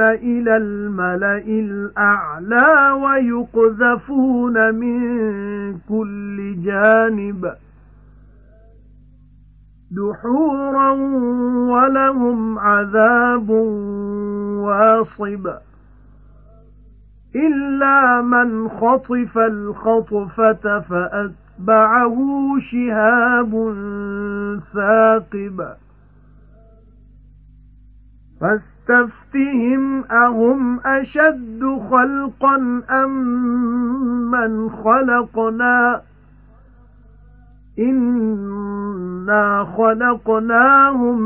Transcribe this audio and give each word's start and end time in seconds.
إِلَى 0.00 0.56
الْمَلَإِ 0.56 1.46
الْأَعْلَى 1.60 2.90
وَيُقْذَفُونَ 3.04 4.74
مِنْ 4.74 5.78
كُلِّ 5.78 6.62
جَانِبٍ 6.64 7.65
دُحُورًا 9.90 10.90
وَلَهُمْ 11.70 12.58
عَذَابٌ 12.58 13.50
وَاصِبٌ. 14.66 15.46
إِلَّا 17.36 18.20
مَنْ 18.20 18.68
خَطِفَ 18.68 19.38
الْخَطْفَةَ 19.38 20.80
فَأَتْبَعَهُ 20.80 22.16
شِهَابٌ 22.58 23.50
ثَاقِبٌ. 24.74 25.76
فاستفتهم 28.40 30.04
أهم 30.04 30.80
أشد 30.80 31.60
خلقا 31.90 32.82
أم 32.90 33.10
من 34.30 34.70
خلقنا؟ 34.70 36.02
إنا 37.78 39.64
خلقناهم 39.64 41.20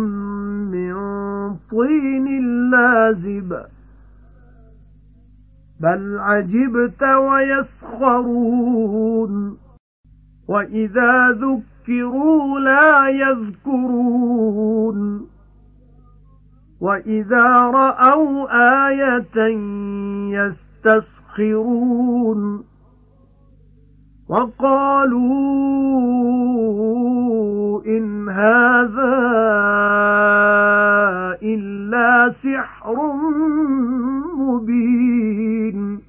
من 0.70 0.94
طين 1.70 2.26
لازب 2.70 3.62
بل 5.80 6.18
عجبت 6.18 7.02
ويسخرون 7.30 8.50
وإذا 10.48 11.30
ذكروا 11.30 12.60
لا 12.60 13.08
يذكرون 13.08 14.50
وَإِذَا 16.80 17.70
رَأَوْا 17.70 18.48
آيَةً 18.88 19.36
يَسْتَسْخِرُونَ 20.86 21.60
وَقَالُوا 24.30 25.30
إِنْ 27.86 28.28
هَذَا 28.28 29.16
إِلَّا 31.42 32.28
سِحْرٌ 32.28 32.94
مُبِينٌ. 34.38 36.00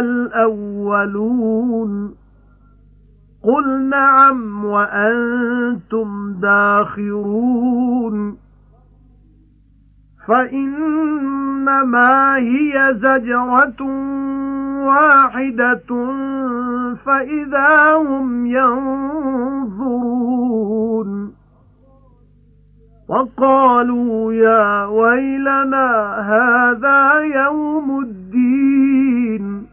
الْأَوَّلُونَ 0.00 1.92
قُلْ 3.42 3.88
نَعَمْ 3.88 4.64
وَأَنْتُمْ 4.64 6.32
دَاخِرُونَ 6.42 8.36
فَإِنَّمَا 10.28 12.36
هِيَ 12.36 12.94
زَجْرَةٌ 12.94 13.82
وَاحِدَةٌ 14.86 15.90
فَإِذَا 17.06 17.94
هُمْ 17.94 18.46
يَنظُرُونَ 18.46 20.02
وَقَالُوا 23.12 24.32
يَا 24.32 24.84
وَيْلَنَا 24.84 26.20
هَذَا 26.20 27.24
يَوْمُ 27.24 28.04
الدِّينِ. 28.04 29.64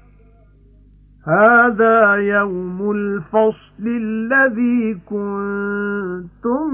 هَذَا 1.28 2.16
يَوْمُ 2.16 2.96
الْفَصْلِ 2.96 3.88
الَّذِي 3.88 4.94
كُنتُم 4.94 6.70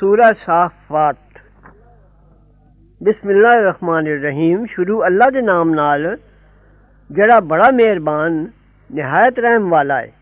سورہ 0.00 0.30
صافات. 0.44 1.14
بسم 3.00 3.28
اللہ 3.28 3.46
الرحمن 3.46 3.94
الرحیم. 3.94 4.66
شروع 4.66 5.04
اللہ 5.04 5.30
دے 5.30 5.40
نام 5.40 5.70
نال. 5.70 6.06
جڑا 7.10 7.38
بڑا 7.38 7.70
مہربان 7.70 8.46
ਨਿਹਾਇਤ 8.90 9.38
ਰਹਿਮ 9.38 9.68
ਵਾਲਾ 9.70 10.00
ਹੈ 10.00 10.12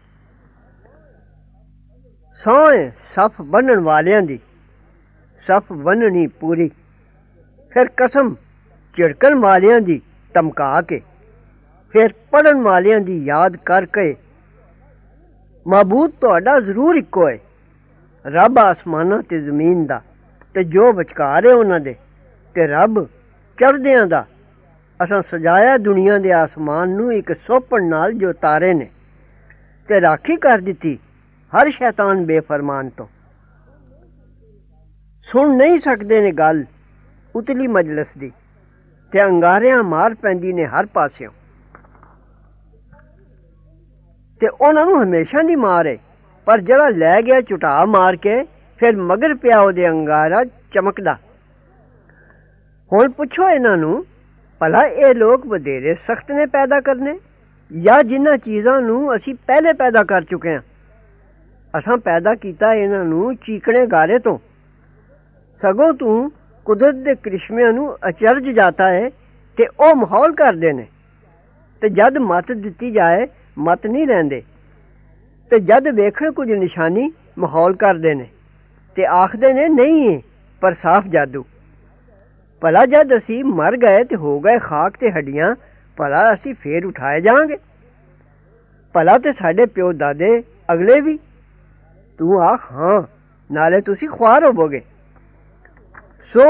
ਸੋਹਣੇ 2.37 2.91
ਸਫ 3.15 3.41
ਬੰਨਣ 3.43 3.81
ਵਾਲਿਆਂ 3.81 4.21
ਦੀ। 4.23 4.39
ਸਫ 5.43 5.73
ਬੰਨਣੀ 5.73 6.27
ਪੂਰੀ। 6.41 6.69
ਫਿਰ 7.73 7.89
ਕਸਮ 7.97 8.35
ਝਿੜਕਣ 8.97 9.35
ਵਾਲਿਆਂ 9.35 9.81
ਦੀ 9.81 10.01
ਧਮਕਾ 10.35 10.81
ਕੇ, 10.83 11.01
ਫਿਰ 11.95 12.13
ਪੜਨ 12.31 12.63
ਵਾਲਿਆਂ 12.63 13.01
ਦੀ 13.01 13.25
ਯਾਦ 13.25 13.57
ਕਰਕੇ 13.67 14.15
ਮਾਬੂਦ 15.67 16.11
ਤੁਹਾਡਾ 16.21 16.59
ਜ਼ਰੂਰ 16.61 16.97
ਇੱਕੋ 16.97 17.29
ਹੈ 17.29 17.39
ਰੱਬ 18.25 18.59
ਆਸਮਾਨਾਂ 18.59 19.23
ਤੇ 19.23 19.41
ਜ਼ਮੀਨ 19.41 19.85
ਦਾ 19.87 20.01
ਤੇ 20.55 20.65
ਜੋ 20.65 20.93
ਵਿਚਕਾਰ 20.93 21.47
ਹੈ 21.47 21.55
ਉਹਨਾਂ 21.55 21.81
ਦੇ, 21.81 21.95
ਤੇ 22.57 22.67
ਰੱਬ 22.67 23.05
ਚੜਦਿਆਂ 23.59 24.07
ਦਾ 24.07 24.25
ਅਸਾਂ 25.01 25.23
ਸਜਾਇਆ 25.23 25.77
ਦੁਨੀਆ 25.77 26.19
ਦੇ 26.19 26.33
ਆਸਮਾਨ 26.33 26.89
ਨੂੰ 26.89 27.13
ਇੱਕ 27.13 27.33
ਸੋਪਣ 27.47 27.85
ਨਾਲ 27.85 28.13
ਜੋ 28.13 28.33
ਤਾਰੇ 28.33 28.73
ਨੇ 28.75 28.91
ਤੇ 29.89 30.01
ਰਾਖੀ 30.01 30.37
ਕਰ 30.37 30.59
ਦਿੱਤੀ 30.59 30.99
ਹਰ 31.53 31.71
ਸ਼ੈਤਾਨ 31.71 32.25
ਬੇਫਰਮਾਨ 32.27 32.89
ਤੋਂ। 32.89 33.07
ਸੁਣ 35.27 35.57
ਨਹੀਂ 35.57 35.81
ਸਕਦੇ 35.81 36.21
ਨੇ 36.21 36.33
ਗੱਲ 36.33 36.65
ਉਤਲੀ 37.35 37.67
ਮਜਲਿਸ 37.67 38.07
ਦੀ 38.19 38.31
ਤੇ 39.13 39.25
ਅੰਗਾਰਿਆਂ 39.25 39.83
ਮਾਰ 39.83 40.15
ਪੈਂਦੀ 40.15 40.53
ਨੇ 40.53 40.67
ਹਰ 40.67 40.87
ਪਾਸਿਓਂ। 40.87 41.31
ਤੇ 44.41 44.49
ਉਹਨਾਂ 44.49 44.87
ਨੂੰ 44.87 45.03
ਹਮੇਸ਼ਾ 45.03 45.43
ਦੀ 45.43 45.57
ਮਾਰ 45.57 45.87
ਹੈ 45.87 45.97
ਪਰ 46.47 46.61
ਜਿਹੜਾ 46.61 46.89
ਲੈ 46.89 47.21
ਗਿਆ 47.23 47.41
ਝੁਟਾ 47.41 47.85
ਮਾਰ 47.85 48.17
ਕੇ 48.17 48.43
ਫਿਰ 48.81 48.97
ਮਗਰ 48.97 49.35
ਪਿਆ 49.35 49.61
ਉਹਦੇ 49.61 49.89
ਅੰਗਾਰਾ 49.89 50.45
ਚਮਕਦਾ। 50.45 51.19
ਹੁਣ 52.93 53.11
ਪੁੱਛੋ 53.11 53.49
ਇਹਨਾਂ 53.49 53.77
ਨੂੰ 53.77 54.05
ਭਲਾ 54.59 54.87
ਇਹ 54.87 55.15
ਲੋਕ 55.15 55.47
ਵਧੇਰੇ 55.47 55.95
ਸਖਤ 55.95 56.33
ਨੇ 56.33 56.47
ਪੈਦਾ 56.47 56.81
ਕਰਨੇ? 56.81 57.19
ਜਾਂ 57.83 58.05
ਜਿਨ੍ਹਾਂ 58.05 58.39
ਚੀਜ਼ਾਂ 58.39 58.81
ਨੂੰ 58.81 59.17
ਅਸੀਂ 59.17 59.35
ਪਹਿਲੇ 59.35 59.73
ਪੈਦਾ 59.73 60.03
ਕਰ 60.03 60.25
ਚੁੱਕੇ 60.25 60.55
ਹਾਂ? 60.55 60.63
ਅਸਾਂ 61.79 61.99
ਪੈਦਾ 61.99 62.35
ਕੀਤਾ 62.35 62.75
ਇਹਨਾਂ 62.75 63.05
ਨੂੰ 63.05 63.37
ਚੀਕਣੇ 63.37 63.87
ਗਾਰੇ 63.87 64.19
ਤੋਂ। 64.19 64.39
ਸਗੋਂ 65.63 65.95
ਤੂੰ 65.95 66.33
ਕੁਦਰਤ 66.65 66.95
ਦੇ 66.95 67.15
ਕ੍ਰਿਸ਼ਮਿਆਂ 67.15 67.73
ਨੂੰ 67.73 67.97
ਅਚਰਜ 68.09 68.45
ਜਾਂਦਾ 68.45 68.91
ਹੈ 68.91 69.11
ਤੇ 69.57 69.67
ਉਹ 69.81 69.95
ਮਾਹੌਲ 69.95 70.35
ਕਰਦੇ 70.35 70.73
ਨੇ। 70.73 70.87
ਤੇ 71.81 71.89
ਜਦ 71.89 72.19
ਮਤ 72.19 72.53
ਦਿੱਤੀ 72.53 72.91
ਜਾਏ, 72.91 73.27
ਮਤ 73.59 73.87
ਨਹੀਂ 73.87 74.07
ਲੈਂਦੇ। 74.07 74.43
ਤੇ 75.51 75.61
ਜਦ 75.61 75.89
ਵੇਖਣ 75.89 76.33
ਕੁਝ 76.33 76.53
ਨਿਸ਼ਾਨੀ 76.53 77.13
ਮਾਹੌਲ 77.39 77.77
ਕਰਦੇ 77.77 78.15
ਨੇ। 78.15 78.29
ਤੇ 78.97 79.07
ਆਖਦੇ 79.07 79.53
ਨੇ, 79.53 79.69
ਨਹੀਂ, 79.69 80.23
ਪਰ 80.61 80.75
ਸਾਫ਼ 80.75 81.07
ਜਾਦੂ। 81.07 81.45
ਭਲਾ 82.63 82.85
ਜਦ 82.87 83.17
ਅਸੀਂ 83.17 83.45
ਮਰ 83.45 83.77
ਗਏ 83.77 84.05
ਤੇ 84.05 84.17
ਹੋ 84.17 84.39
ਗਏ 84.41 84.59
ਖਾਕ 84.59 84.97
ਤੇ 84.97 85.11
ਹੱਡੀਆਂ, 85.11 85.55
ਭਲਾ 85.99 86.33
ਅਸੀਂ 86.35 86.55
ਫੇਰ 86.55 86.87
ਉਠਾਏ 86.87 87.21
ਜਾਾਂਗੇ 87.21 87.57
ਭਲਾ 88.95 89.19
ਤੇ 89.19 89.33
ਸਾਡੇ 89.33 89.67
ਪਿਓ 89.67 89.93
ਦਾਦੇ 89.93 90.43
ਅਗਲੇ 90.73 91.01
ਵੀ? 91.01 91.19
ਤੂੰ 92.19 92.43
ਆਖ, 92.43 92.73
ਹਾਂ, 92.73 93.03
ਨਾਲੇ 93.51 93.81
ਤੁਸੀਂ 93.81 94.09
ਖੁਆਰ 94.09 94.45
ਹੋਵੋਗੇ। 94.45 94.81
ਸੋ 96.33 96.43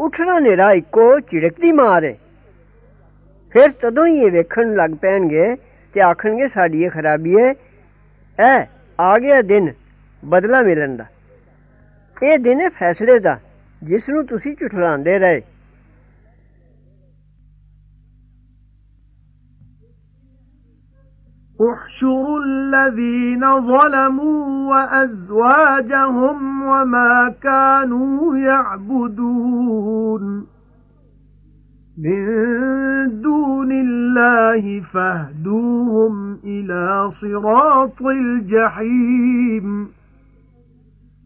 ਉੱਠਣਾ 0.00 0.38
ਨੇਰਾ 0.38 0.70
ਇੱਕੋ 0.72 1.20
ਝਿੜਕਦੀ 1.20 1.72
ਮਾਰੇ 1.72 2.14
ਫਿਰ 3.52 3.70
ਤਦੋਂ 3.70 4.06
ਹੀ 4.06 4.18
ਇਹ 4.18 4.30
ਵੇਖਣ 4.30 4.74
ਲੱਗ 4.76 4.90
ਪੈਣਗੇ 4.90 5.56
ਤੇ 5.94 6.00
ਆਖਣਗੇ 6.00 6.48
ਸਾਡੀ 6.48 6.82
ਇਹ 6.84 6.90
ਖਰਾਬੀ 6.90 7.36
ਹੈ 7.38 7.54
ਐ 8.38 8.64
ਆ 8.98 9.18
ਗਿਆ 9.18 9.40
ਦਿਨ 9.42 9.72
ਬਦਲਾ 10.22 10.62
ਮਿਲਣ 10.62 10.96
ਦਾ। 10.96 11.06
ਇਹ 12.22 12.38
ਦਿਨ 12.38 12.60
ਹੈ 12.60 12.68
ਫੈਸਲੇ 12.68 13.18
ਦਾ। 13.18 13.38
ਜਿਸ 13.83 14.09
ਨੂੰ 14.09 14.25
ਤੁਸੀਂ 14.25 14.55
ਝੁਠਲਾਉਂਦੇ 14.59 15.17
ਰਹੇ 15.19 15.41
احشروا 21.59 22.39
الذين 22.43 23.43
ظلموا 23.67 24.69
وأزواجهم 24.69 26.37
وما 26.63 27.35
كانوا 27.41 28.37
يعبدون 28.37 30.23
من 31.97 32.25
دون 33.21 33.71
الله 33.71 34.81
فاهدوهم 34.81 36.39
إلى 36.43 37.09
صراط 37.09 38.01
الجحيم 38.01 39.87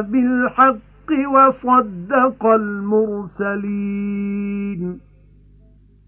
بِالْحَقِّ 0.00 1.08
وَصَدَّقَ 1.34 2.46
الْمُرْسَلِينَ 2.46 3.72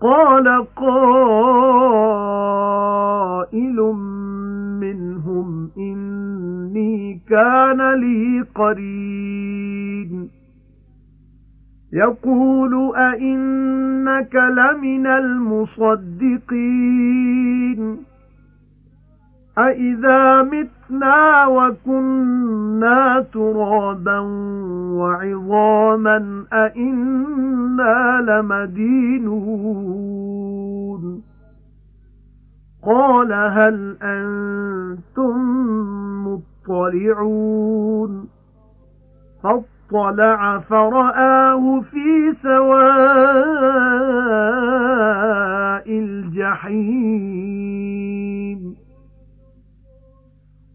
قال 0.00 0.66
قائل 0.76 0.96
منهم 4.80 5.70
إني 5.78 7.20
كان 7.28 7.94
لي 7.94 8.46
قرين. 8.54 10.30
يقول 11.92 12.96
أئنك 12.96 14.34
لمن 14.34 15.06
المصدقين. 15.06 16.48
أَإِذَا 19.58 20.42
مِتْنَا 20.90 21.46
وَكُنَّا 21.46 23.26
تُرَابًا 23.32 24.18
وَعِظَامًا 24.98 26.44
أَإِنَّا 26.52 28.20
لَمَدِينُونَ 28.28 29.42
قَالَ 32.86 33.32
هَلْ 33.32 33.96
أَنْتُمْ 34.02 35.38
مُطَّلِعُونَ 36.26 38.28
فَاطَّلَعَ 39.42 40.58
فَرَآهُ 40.58 41.80
فِي 41.80 42.32
سَوَاءِ 42.32 42.88
الْجَحِيمِ 45.88 47.38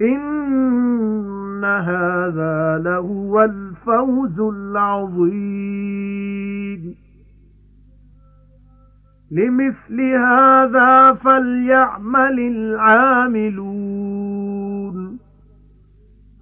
إِنَّ 0.00 1.64
هَذَا 1.64 2.78
لَهُوَ 2.84 3.44
الْفَوْزُ 3.44 4.40
الْعَظِيمُ. 4.40 5.34
لِمِثْلِ 9.30 10.00
هَذَا 10.00 11.12
فَلْيَعْمَلِ 11.12 12.40
الْعَامِلُونَ. 12.40 13.64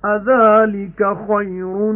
أَذَلِكَ 0.04 1.16
خَيْرٌ 1.28 1.92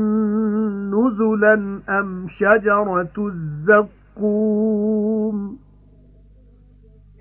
نُزُلًا 0.90 1.80
أَمْ 1.88 2.26
شَجَرَةُ 2.28 3.12
الزَّقُّومِ؟ 3.18 5.65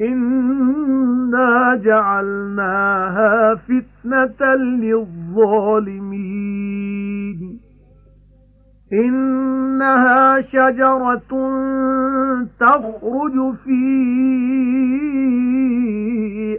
إِنَّا 0.02 1.76
جَعَلْنَاهَا 1.84 3.56
فِتْنَةً 3.56 4.56
لِلظَّالِمِينَ 4.56 6.00
إِنَّهَا 8.94 10.42
شَجَرَةٌ 10.42 11.32
تَخْرُجُ 12.60 13.56
فِي 13.64 13.86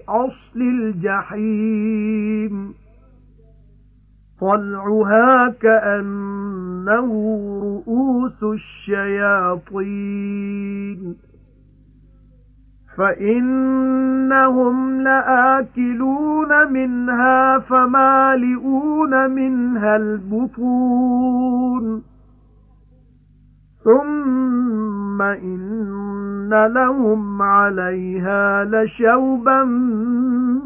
أَصْلِ 0.08 0.60
الْجَحِيمِ 0.62 2.54
طَلْعُهَا 4.40 5.48
كَأَنَّهُ 5.60 7.10
رُءُوسُ 7.62 8.44
الشَّيَاطِينِ 8.44 9.76
فَإِنَّهُمْ 12.96 15.00
لَآكِلُونَ 15.00 16.72
مِنْهَا 16.72 17.58
فَمَالِئُونَ 17.58 19.30
مِنْهَا 19.30 19.96
الْبُطُونَ. 19.96 22.02
ثُمَّ 23.84 25.22
إِنَّ 25.22 26.72
لَهُمْ 26.74 27.42
عَلَيْهَا 27.42 28.64
لَشَوْبًا 28.64 29.64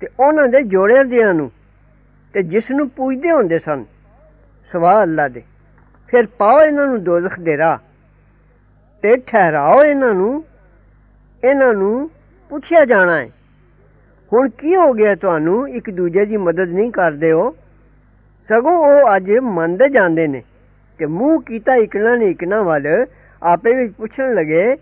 ਤੇ 0.00 0.06
ਉਹਨਾਂ 0.20 0.48
ਦੇ 0.48 0.62
ਜੋੜਿਆਂ 0.62 1.04
ਦਿਆਂ 1.04 1.34
ਨੂੰ 1.34 1.50
ਤੇ 2.32 2.42
ਜਿਸ 2.42 2.70
ਨੂੰ 2.70 2.88
ਪੂਜਦੇ 2.88 3.30
ਹੁੰਦੇ 3.32 3.58
ਸਨ 3.58 3.84
ਸਵਾ 4.71 5.03
ਅੱਲਾ 5.03 5.27
ਦੇ। 5.27 5.41
ਫਿਰ 6.07 6.25
ਪਾਓ 6.25 6.61
ਇਹਨਾਂ 6.61 6.87
ਨੂੰ 6.87 7.03
ਦੋਜ਼ਖ 7.03 7.39
ਦੇ 7.39 7.57
ਰਾਹ 7.57 7.77
ਤੇ 9.01 9.15
ਠਹਿਰਾਓ 9.17 9.83
ਇਹਨਾਂ 9.83 10.13
ਨੂੰ 10.13 10.43
ਇਹਨਾਂ 11.43 11.73
ਨੂੰ 11.73 12.09
ਪੁੱਛਿਆ 12.49 12.85
ਜਾਣਾ 12.85 13.17
ਹੈ। 13.17 13.29
ਹੁਣ 14.33 14.49
ਕੀ 14.49 14.75
ਹੋ 14.75 14.93
ਗਿਆ 14.93 15.15
ਤੁਹਾਨੂੰ? 15.15 15.69
ਇੱਕ 15.69 15.89
ਦੂਜੇ 15.89 16.25
ਦੀ 16.25 16.37
ਮਦਦ 16.37 16.69
ਨਹੀਂ 16.69 16.91
ਕਰਦੇ 16.91 17.31
ਹੋ। 17.31 17.55
ਸਗੋਂ 18.49 18.71
ਉਹ 18.71 19.15
ਅੱਜ 19.15 19.31
ਮੰਨਦੇ 19.31 19.89
ਜਾਂਦੇ 19.89 20.27
ਨੇ 20.27 20.43
ਤੇ 20.97 21.05
ਮੂੰਹ 21.05 21.41
ਕੀਤਾ 21.41 21.75
ਇਕਣਾ 21.75 22.15
ਨਹੀਂ 22.15 22.29
ਇਕਣਾ 22.29 22.61
ਵੱਲ, 22.61 23.05
ਆਪੇ 23.43 23.73
ਵਿੱਚ 23.73 23.93
ਪੁੱਛਣ 23.93 24.33
ਲਗੇ, 24.33 24.75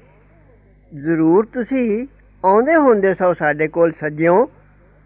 ਜ਼ਰੂਰ 0.96 1.46
ਤੁਸੀਂ 1.46 2.08
ਆਉਂਦੇ 2.46 2.76
ਹੁੰਦੇ 2.76 3.14
ਸੋ 3.14 3.34
ਸਾਡੇ 3.34 3.68
ਕੋਲ 3.68 3.92
ਸੱਜਿਓ, 3.92 4.50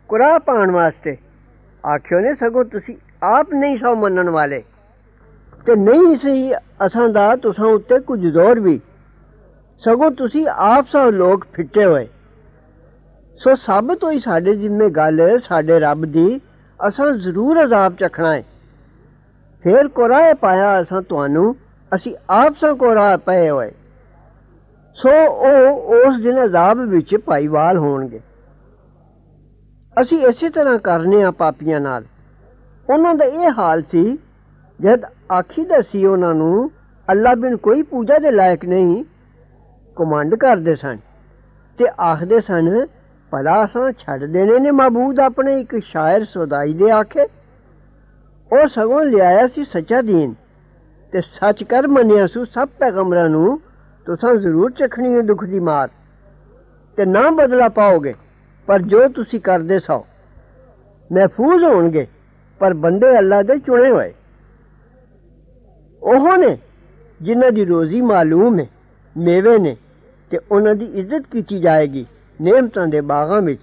ਕੁਰਾਹ 0.10 0.40
ਪਾਣ 0.40 0.72
ਵਾਸਤੇ। 0.72 1.18
ਆਖਿਓ 1.86 2.20
ਨੇ, 2.20 2.36
ਸਗੋਂ 2.36 2.66
ਤੁਸੀਂ 2.66 2.96
ਆਪ 3.24 3.54
ਨਹੀਂ 3.54 3.78
ਸੋ 3.78 3.96
ਮੰਨਣ 3.96 4.30
ਵਾਲੇ। 4.30 4.64
ਤੇ 5.66 5.76
ਨਹੀਂ 5.76 6.16
ਸੀ, 6.18 6.54
ਅਸਾਂ 6.86 7.10
ਦਾ 7.10 7.36
ਤੁਸਾਂ 7.36 7.66
ਉੱਤੇ 7.66 8.00
ਕੁਝ 8.00 8.20
ਜ਼ੋਰ 8.20 8.60
ਵੀ। 8.60 8.80
ਸਗੋਂ 9.82 10.12
ਤੁਸੀਂ 10.12 10.48
ਆਪ 10.48 10.88
ਸਭ 10.92 11.10
ਲੋਕ 11.12 11.46
ਫਿੱਟੇ 11.54 11.86
ਹੋਏ। 11.86 12.08
ਸੋ 13.38 13.56
ਸਾਬਤ 13.56 14.04
ਹੋਈ 14.04 14.20
ਸਾਡੇ 14.20 14.56
ਜਿੰਮੇ 14.56 14.90
ਗੱਲ 14.90 15.40
ਸਾਡੇ 15.48 15.80
ਰੱਬ 15.80 16.06
ਦੀ, 16.06 16.40
ਅਸਾਂ 16.88 17.12
ਜ਼ਰੂਰ 17.12 17.64
ਅਜ਼ਾਬ 17.64 17.96
ਚਖਣਾ 17.96 18.34
ਹੈ 18.36 18.44
ਫੇਰ 19.64 19.88
ਕੋਰਾਏ 19.88 20.34
ਪਾਇਆ 20.34 20.82
ਅਸਾਂ 20.82 21.02
ਤੁਹਾਨੂੰ, 21.02 21.56
ਅਸੀਂ 21.96 22.16
ਆਪ 22.30 22.56
ਸਭ 22.62 22.78
ਕੋਰਾ 22.78 23.18
ਪਏ 23.18 23.50
ਹੋਏ। 23.50 23.72
ਸੋ 24.96 25.10
ਉਹ 25.28 25.96
ਉਸ 25.96 26.22
ਦਿਨ 26.22 26.44
ਅਜ਼ਾਬ 26.46 26.80
ਵਿੱਚ 26.80 27.16
ਭਾਈਵਾਲ 27.16 27.78
ਹੋਣਗੇ। 27.78 28.20
ਅਸੀਂ 30.02 30.26
ਇਸੇ 30.26 30.50
ਤਰ੍ਹਾਂ 30.50 30.80
ਕਰਨੇ 30.80 31.24
ਆ 31.24 31.32
ਪਾਪੀਆਂ 31.32 31.80
ਨਾਲ। 31.80 32.04
ਉਹਨਾਂ 32.90 33.16
ਦਾ 33.16 33.26
ਇਹ 33.26 33.50
ਹਾਲ 33.58 33.82
ਸੀ, 33.82 34.18
ਜਦ 34.80 35.02
ਆਖੀਦਾ 35.32 35.80
ਸੀ 35.82 36.06
ਉਹਨਾਂ 36.06 36.34
ਨੂੰ, 36.36 36.70
ਅੱਲਾ 37.08 37.34
ਬਿਨ 37.36 37.56
ਕੋਈ 37.58 37.82
ਪੂਜਾ 37.82 38.18
ਦੇ 38.20 38.32
ਲਾਇਕ 38.32 38.66
ਨਹੀਂ, 38.66 39.04
ਕਮਾਂਡ 39.98 40.36
ਕਰਦੇ 40.36 40.76
ਸਨ 40.76 40.98
ਤੇ 41.80 41.86
ਆਖਦੇ 42.02 42.40
ਸਨ, 42.40 42.86
ਭਲਾ 43.32 43.64
ਅਸਾਂ 43.66 43.92
ਛੱਡ 44.00 44.26
ਦੇਣੇ 44.26 44.60
ਨੇ 44.60 44.72
ਮਾਬੂਦ 44.72 45.20
ਆਪਣੇ 45.20 45.60
ਇੱਕ 45.62 45.78
ਸ਼ਾਇਰ 45.84 46.26
ਸੁਦਾਈ 46.26 46.74
ਦੇ 46.74 46.92
ਆਖੇ। 46.92 47.28
ਉਹ 48.52 48.68
ਸਗੋਂ 48.68 49.04
ਲਿਆਇਆ 49.06 49.48
ਸੀ 49.48 49.64
ਸੱਚਾ 49.64 50.02
ਦੀਨ 50.02 50.34
ਤੇ 51.14 51.22
ਸੱਚ 51.22 51.64
ਕਰ 51.64 51.88
ਮੰਨਿਆ 51.88 52.28
ਸੂ 52.28 52.46
ਸਭ 52.46 52.70
ਪੈਗੰਬਰਾਂ 52.80 53.30
ਨੂੰ, 53.30 53.60
ਤੁਸੀਂ 54.08 54.38
ਜ਼ਰੂਰ 54.40 54.72
ਚਖਣੀ 54.72 55.14
ਹੈ 55.16 55.22
ਦੁੱਖ 55.22 55.44
ਦੀ 55.44 55.60
ਮਾਰ 55.60 55.90
ਤੇ 56.98 57.06
ਨਾ 57.06 57.30
ਬਦਲਾ 57.32 57.68
ਪਾਓਗੇ, 57.70 58.14
ਪਰ 58.68 58.82
ਜੋ 58.82 59.08
ਤੁਸੀਂ 59.08 59.40
ਕਰਦੇ 59.40 59.80
ਸੋ 59.80 60.06
ਮਹਿਫੂਜ਼ 61.10 61.64
ਹੋਣਗੇ, 61.64 62.08
ਪਰ 62.62 62.74
ਬੰਦੇ 62.74 63.18
ਅੱਲਾ 63.20 63.42
ਦੇ 63.42 63.58
ਚੁਣੇ 63.60 63.90
ਹੋਏ। 63.92 64.14
ਉਹ 66.04 66.38
ਨੇ 66.38 66.58
ਜਿਨ੍ਹਾਂ 67.22 67.52
ਦੀ 67.52 67.66
ਰੋਜ਼ੀ 67.66 68.02
ਮਾਲੂਮ 68.02 68.60
ਹੈ 68.60 68.66
ਮੇਵੇ 69.18 69.58
ਨੇ 69.58 69.78
ਤੇ 70.30 70.40
ਉਹਨਾਂ 70.52 70.76
ਦੀ 70.76 70.86
ਇੱਜ਼ਤ 70.86 71.24
ਕੀਤੀ 71.32 71.60
ਜਾਏਗੀ। 71.60 72.06
ਨੇਮਤਾਂ 72.42 72.88
ਦੇ 72.88 73.02
ਬਾਗਾਂ 73.02 73.42
ਵਿੱਚ 73.42 73.62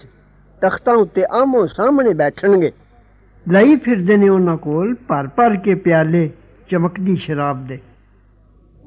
ਤਖਤਾਂ 0.61 0.95
ਉੱਤੇ 0.95 1.25
ਆਮੋ 1.31 1.67
ਸਾਹਮਣੇ 1.67 2.15
ਬੈਠਣਗੇ। 2.15 2.73
ਲਈ 3.49 3.77
ਫਿਰਦੇ 3.77 4.17
ਨੇ 4.17 4.29
ਉਹਨਾਂ 4.29 4.57
ਕੋਲ 4.57 4.95
ਭਰ 5.09 5.27
ਭਰ 5.27 5.57
ਕੇ 5.57 5.75
ਪਿਆਲੇ 5.75 6.31
ਚਮਕਦੀ 6.71 7.17
ਸ਼ਰਾਬ 7.17 7.67
ਦੇ। 7.67 7.79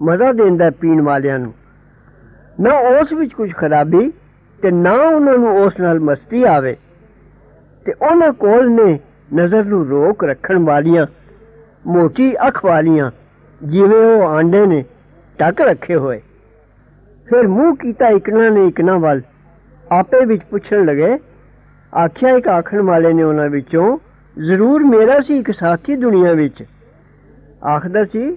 ਮਜ਼ਾ 0.01 0.31
ਦਿੰਦਾ 0.31 0.69
ਪੀਣ 0.69 1.01
ਵਾਲਿਆਂ 1.01 1.39
ਨੂੰ। 1.39 1.53
ਨਾ 2.59 2.73
ਉਸ 2.73 3.13
ਵਿੱਚ 3.13 3.33
ਕੁਝ 3.33 3.53
ਖਰਾਬੀ 3.53 4.11
ਤੇ 4.61 4.71
ਨਾ 4.71 4.91
ਉਹਨਾਂ 4.91 5.37
ਨੂੰ 5.37 5.65
ਉਸ 5.65 5.73
ਨਾਲ 5.79 5.99
ਮਸਤੀ 5.99 6.43
ਆਵੇ। 6.43 6.77
ਤੇ 7.85 7.93
ਉਹਨਾਂ 8.09 8.33
ਕੋਲ 8.33 8.71
ਨੇ 8.71 8.99
ਨਜ਼ਰ 9.35 9.63
ਨੂੰ 9.63 9.87
ਰੋਕ 9.87 10.23
ਰੱਖਣ 10.23 10.59
ਵਾਲੀਆਂ 10.59 11.05
ਮੋਟੀ 11.87 12.33
ਅੱਖ 12.47 12.65
ਵਾਲੀਆਂ 12.65 13.11
ਜਿਵੇਂ 13.60 14.04
ਉਹ 14.06 14.22
ਆਂਡੇ 14.28 14.64
ਨੇ 14.66 14.84
ਟੱਕ 15.38 15.60
ਰੱਖੇ 15.60 15.96
ਹੋਏ 15.96 16.20
ਫਿਰ 17.28 17.46
ਮੂੰਹ 17.48 17.76
ਕੀਤਾ 17.76 18.08
ਇਕਨਾ 18.08 18.48
ਨੇ 18.48 18.66
ਇਕਨਾ 18.66 18.96
ਵੱਲ 18.98 19.20
ਆਪੇ 19.86 20.24
ਵਿੱਚ 20.24 20.42
ਪੁੱਛਣ 20.50 20.84
ਲਗੇ 20.84 21.16
ਆਖਿਆ 21.92 22.36
ਇੱਕ 22.36 22.48
ਆਖਣ 22.48 22.82
ਵਾਲੇ 22.82 23.12
ਨੇ 23.12 23.22
ਉਹਨਾਂ 23.22 23.48
ਵਿੱਚੋਂ 23.48 23.96
ਜ਼ਰੂਰ 24.36 24.84
ਮੇਰਾ 24.84 25.20
ਸੀ 25.20 25.36
ਇੱਕ 25.38 25.50
ਸਾਥੀ 25.50 25.96
ਦੁਨੀਆ 25.96 26.32
ਵਿੱਚ 26.32 26.64
ਆਖਦਾ 27.66 28.04
ਸੀ 28.04 28.36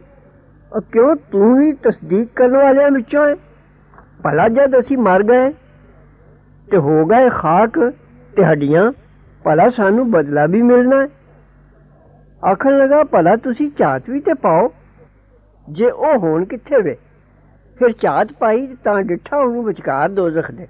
ਕਿਉਂ 0.89 1.15
ਤੂੰ 1.31 1.55
ਵੀ 1.57 1.71
ਤਸਦੀਕ 1.83 2.29
ਕਰਨ 2.35 2.55
ਵਾਲਿਆਂ 2.55 2.89
ਵਿੱਚੋਂ 2.91 3.27
ਹੈ 3.27 3.35
ਭਲਾ 4.23 4.47
ਜਦ 4.47 4.79
ਅਸੀਂ 4.79 4.97
ਮਰ 4.97 5.23
ਗਏ 5.23 5.51
ਤੇ 6.67 6.77
ਹੋ 6.77 7.05
ਗਏ 7.05 7.29
ਖਾਕ 7.29 7.79
ਤੇ 8.33 8.43
ਹੱਡੀਆਂ 8.45 8.91
ਭਲਾ 9.45 9.69
ਸਾਨੂੰ 9.69 10.09
ਬਦਲਾ 10.11 10.45
ਵੀ 10.45 10.61
ਮਿਲਣਾ 10.61 11.01
ਹੈ 11.01 11.07
ਆਖਣ 12.43 12.77
ਲਗਾ 12.77 13.03
ਭਲਾ 13.03 13.35
ਤੁਸੀਂ 13.35 13.69
ਝਾਤ 13.79 14.09
ਵੀ 14.09 14.19
ਤੇ 14.19 14.33
ਪਾਓ 14.33 14.67
ਜੇ 15.68 15.90
ਉਹ 15.90 16.18
ਹੋਣ 16.18 16.44
ਕਿੱਥੇ 16.44 16.82
ਵੇ? 16.82 16.96
ਫਿਰ 17.78 17.88
ਝਾਤ 17.90 18.32
ਪਾਈ 18.32 18.76
ਤਾਂ 18.84 19.02
ਡਿੱਠਾ 19.02 19.36
ਉਹਨੂੰ 19.36 19.64
ਵਿਚਕਾਰ 19.64 20.08
ਦੋਜ਼ਖ 20.08 20.50
ਦੇ। 20.50 20.68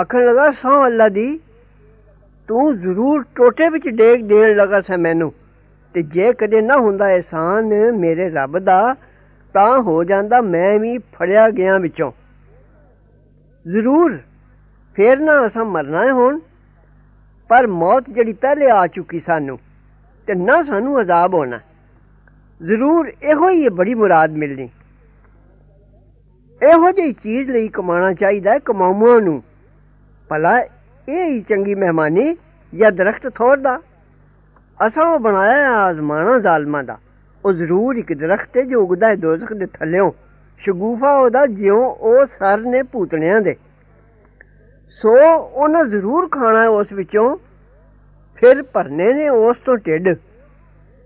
ਆਖਣ 0.00 0.18
ਲਗਾ, 0.24 0.50
ਸੌ 0.50 0.86
ਅੱਲਾ 0.86 1.08
ਦੀ, 1.08 1.40
ਤੂੰ 2.48 2.78
ਜ਼ਰੂਰ 2.78 3.24
ਟੋਟੇ 3.34 3.68
ਵਿੱਚ 3.68 3.88
ਡੇਗ 3.88 4.24
ਦੇਣ 4.24 4.56
ਲਗਾ 4.56 4.80
ਸੈ 4.80 4.96
ਮੈਨੂੰ। 4.96 5.32
ਤੇ 5.94 6.02
ਜੇ 6.02 6.32
ਕਦੇ 6.32 6.62
ਨਾ 6.62 6.76
ਹੁੰਦਾ 6.76 7.10
ਇਹਸਾਨ 7.10 7.92
ਮੇਰੇ 7.92 8.30
ਰੱਬ 8.30 8.58
ਦਾ, 8.58 8.94
ਤਾਂ 9.54 9.80
ਹੋ 9.80 10.04
ਜਾਂਦਾ 10.04 10.40
ਮੈਂ 10.40 10.78
ਵੀ 10.78 10.98
ਫੜਿਆ 10.98 11.50
ਗਿਆ 11.50 11.78
ਵਿੱਚੋਂ। 11.78 12.12
ਜ਼ਰੂਰ, 13.68 14.18
ਫੇਰ 14.94 15.20
ਨਾ 15.20 15.46
ਅਸਾਂ 15.46 15.64
ਮਰਨਾ 15.64 16.06
ਹੈ 16.06 16.12
ਹੁਣ। 16.12 16.40
ਪਰ 17.48 17.66
ਮੌਤ 17.66 18.04
ਜਿਹੜੀ 18.10 18.32
ਪਹਿਲੇ 18.32 18.70
ਆ 18.70 18.86
ਚੁੱਕੀ 18.86 19.20
ਸਾਨੂੰ, 19.20 19.58
ਤੇ 20.26 20.34
ਨਾ 20.34 20.62
ਸਾਨੂੰ 20.62 21.00
ਅਜ਼ਾਬ 21.00 21.34
ਹੋਣਾ। 21.34 21.60
ਜ਼ਰੂਰ 22.64 23.12
ਇਹੋ 23.22 23.48
ਹੀ 23.48 23.68
ਬੜੀ 23.68 23.94
ਮੁਰਾਦ 23.94 24.30
ਮਿਲਣੀ। 24.30 24.68
ਇਹੋ 26.62 26.90
ਜਿਹੀ 26.90 27.12
ਚੀਜ਼ 27.12 27.50
ਲਈ 27.50 27.68
ਕਮਾਣਾ 27.68 28.12
ਚਾਹੀਦਾ 28.12 28.50
ਹੈ 28.50 28.58
ਕਮਾਉਆਂ 28.58 29.20
ਨੂੰ। 29.20 29.42
ਭਲਾ 30.28 30.60
ਇਹ 31.08 31.26
ਹੀ 31.26 31.40
ਚੰਗੀ 31.40 31.74
ਮਹਿਮਾਨੀ 31.74 32.36
ਜਾਂ 32.74 32.92
ਦਰਖਤ 32.92 33.34
ਥੋੜਦਾ। 33.34 33.80
ਅਸਾਂ 34.86 35.06
ਉਹ 35.06 35.18
ਬਣਾਇਆ 35.18 35.72
ਆਜ਼ਮਾਨਾ 35.72 36.38
ਜ਼ਾਲਮਾਂ 36.38 36.84
ਦਾ। 36.84 36.98
ਉਹ 37.44 37.52
ਜ਼ਰੂਰ 37.52 37.96
ਇੱਕ 37.96 38.12
ਦਰਖਤ 38.12 38.56
ਹੈ 38.56 38.62
ਜੋ 38.62 38.82
ਉਗਦਾ 38.82 39.08
ਹੈ 39.08 39.14
ਦੋਜ਼ਖ 39.14 39.52
ਦੇ 39.52 39.66
ਥੱਲਿਓਂ। 39.66 40.12
ਸ਼ਗੂਫਾ 40.58 41.12
ਉਹਦਾ 41.12 41.46
ਜਿਉਂ 41.46 41.84
ਉਹ 41.84 42.26
ਸਰ 42.26 42.60
ਨੇ 42.60 42.82
ਪੂਤਣਿਆਂ 42.82 43.40
ਦੇ। 43.40 43.56
ਸੋ 45.02 45.36
ਉਹਨਾਂ 45.38 45.84
ਜ਼ਰੂਰ 45.84 46.28
ਖਾਣਾ 46.28 46.68
ਉਸ 46.68 46.92
ਵਿੱਚੋਂ। 46.92 47.36
ਫਿਰ 48.36 48.62
ਭਰਨੇ 48.62 49.12
ਨੇ 49.12 49.28
ਉਸ 49.28 49.56
ਤੋਂ 49.58 49.76
ਢਿੱਡ। 49.76 50.14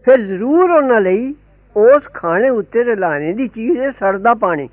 ਫਿਰ 0.04 0.20
ਜ਼ਰੂਰ 0.20 0.70
ਉਹਨਾਂ 0.70 1.00
ਲਈ 1.00 1.34
ਉਸ 1.76 2.02
ਖਾਣੇ 2.14 2.48
ਉੱਤੇ 2.48 2.84
ਰਲਾਣੇ 2.84 3.32
ਦੀ 3.32 3.48
ਚੀਜ਼ 3.48 3.80
ਹੈ 3.80 3.90
ਸਰਦਾ 3.90 4.34
ਪਾਣੀ। 4.34 4.68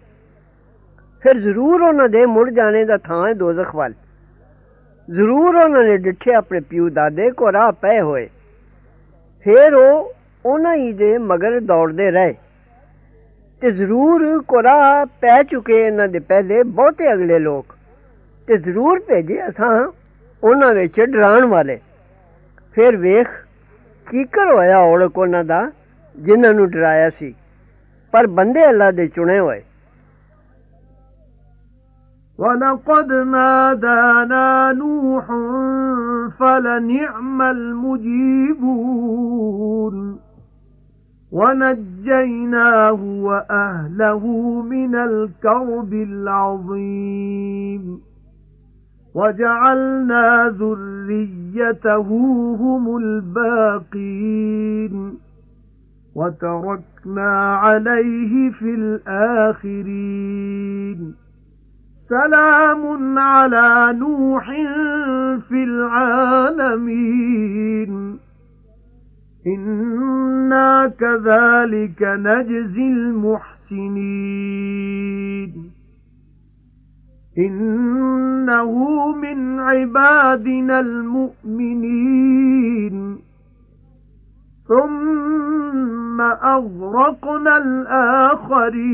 ਫਿਰ 1.22 1.40
ਜ਼ਰੂਰ 1.40 1.82
ਉਹਨਾਂ 1.82 2.10
ਦੇ 2.10 2.26
ਮੁੜ 2.26 2.50
ਜਾਣੇ 2.50 2.86
ਦਾ 2.86 2.98
ਥਾਂ 2.98 3.28
ਹੈ 3.28 3.34
ਦੋਜ਼ਖ 3.34 3.76
ਵੱਲ। 3.76 3.94
ਜ਼ਰੂਰ 5.12 5.56
ਉਹਨਾਂ 5.56 5.84
ਨੇ 5.84 5.98
ਡਿੱਠੇ 5.98 6.34
ਆਪਣੇ 6.34 6.60
ਪਿਓ 6.60 6.90
ਦਾਦੇ 6.90 7.32
ਕੋ 7.32 7.52
ਰਾਹ 7.52 7.72
ਪਏ 7.72 8.00
ਹੋਏ। 8.00 8.30
ਫਿਰ 9.44 9.74
ਉਹ 9.74 10.14
ਉਹਨਾਂ 10.46 10.76
ਹੀ 10.76 10.94
ਦੇ 10.94 11.18
ਮਗਰ 11.18 11.60
ਦੌੜਦੇ 11.60 12.12
ਰਹੇ। 12.12 12.34
ਤੇ 13.62 13.72
ਜ਼ਰੂਰ 13.72 14.44
ਕੋਰਾ 14.48 15.06
ਪੈ 15.06 15.44
ਚੁਕੇ 15.44 15.84
ਇਹਨਾਂ 15.84 16.08
ਦੇ 16.08 16.20
ਪਹਿਲੇ 16.20 16.64
ਬਹੁਤੇ 16.64 17.14
ਅਗਲੇ 17.14 17.40
ਲੋਕ। 17.40 17.76
ਤੇ 18.48 18.58
ਜ਼ਰੂਰ 18.58 19.00
ਭੇਜੇ 19.00 19.48
ਅਸਾਂ 19.48 19.92
ਉਹਨਾਂ 20.44 20.76
ਵਿੱਚ 20.76 21.02
ਡਰਾਉਣ 21.02 21.46
ਵਾਲੇ। 21.46 21.80
ਫਿਰ 22.74 22.98
ਵੇਖ 22.98 23.28
ਕੀ 24.10 24.24
ਕਰ 24.24 24.56
ਹੋਇਆ 24.56 24.80
ਔਲਕ 24.80 25.18
ਉਹਨਾਂ 25.18 25.44
ਦਾ। 25.44 25.72
ਜਿਨ੍ਹਾਂ 26.20 26.54
ਨੂੰ 26.54 26.70
ਡਰਾਇਆ 26.70 27.10
ਸੀ। 27.10 27.36
ਪਰ 28.12 28.28
ਬੰਦੇ 28.28 28.70
ਅੱਲਾ 28.70 28.92
ਦੇ 28.92 29.08
ਚੁਣੇ 29.08 29.40
ਹੋਏ। 29.40 29.64
وَلَقَدْ 32.40 33.08
نَادَانَا 33.08 34.74
نُوحٌ 34.74 35.26
فَلَنِعْمَ 36.30 37.42
الْمُجِيبُونَ 37.42 38.54
وَنَجَّيْنَاهُ 41.34 43.00
وَأَهْلَهُ 43.02 44.28
مِنَ 44.62 44.96
الْكَرْبِ 44.96 45.94
الْعَظِيمِ 45.94 47.84
وَجَعَلْنَا 49.16 50.48
ذُرِّيَّتَهُ 50.48 52.08
هُمُ 52.60 52.98
الْبَاقِينَ 52.98 53.94
وَتَرَكْنَا 56.16 57.56
عَلَيْهِ 57.56 58.52
فِي 58.52 58.76
الْآخِرِينَ. 58.76 59.94
سَلَامٌ 61.96 63.20
عَلَى 63.20 63.94
نُوحٍ 64.00 64.46
فِي 65.48 65.64
الْعَالَمِينَ. 65.64 67.04
إِنَّا 69.48 70.88
كَذَلِكَ 70.88 72.02
نَجْزِي 72.02 72.88
الْمُحْسِنِينَ. 72.88 73.94
إِنَّهُ 77.38 78.74
مِنْ 79.16 79.60
عِبَادِنَا 79.60 80.80
الْمُؤْمِنِينَ. 80.80 82.04
ثُمَّ 84.68 85.93
أَغْرَقْنَا 86.22 87.58
الْآخَرِينَ. 87.58 88.94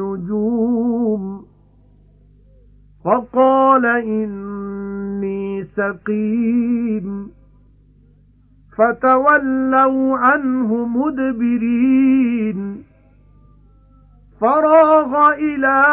النُّجُومِ. 0.00 1.44
فَقَالَ 3.04 3.86
إِنِّي 3.86 5.62
سَقِيمٌ. 5.62 7.30
فَتَوَلَّوْا 8.78 10.18
عَنْهُ 10.18 10.86
مُدْبِرِينَ. 10.86 12.82
فَرَاغَ 14.40 15.32
إِلَى 15.32 15.84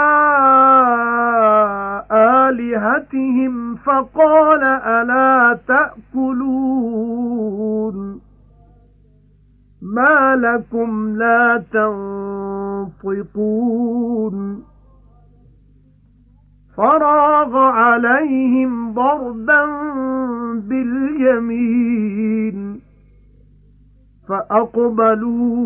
آلِهَتِهِمْ 2.12 3.76
فَقَالَ 3.76 4.64
أَلَا 4.64 5.60
تَأْكُلُونَ. 5.68 8.27
مَا 9.82 10.36
لَكُمْ 10.36 11.18
لَا 11.18 11.58
تَنطِقُونَ. 13.04 14.64
فَرَاغَ 16.78 17.58
عَلَيْهِمْ 17.58 18.94
ضَرْبًا 18.94 19.66
بِالْيَمِينِ 20.54 22.58
فَأَقْبَلُوا 24.30 25.60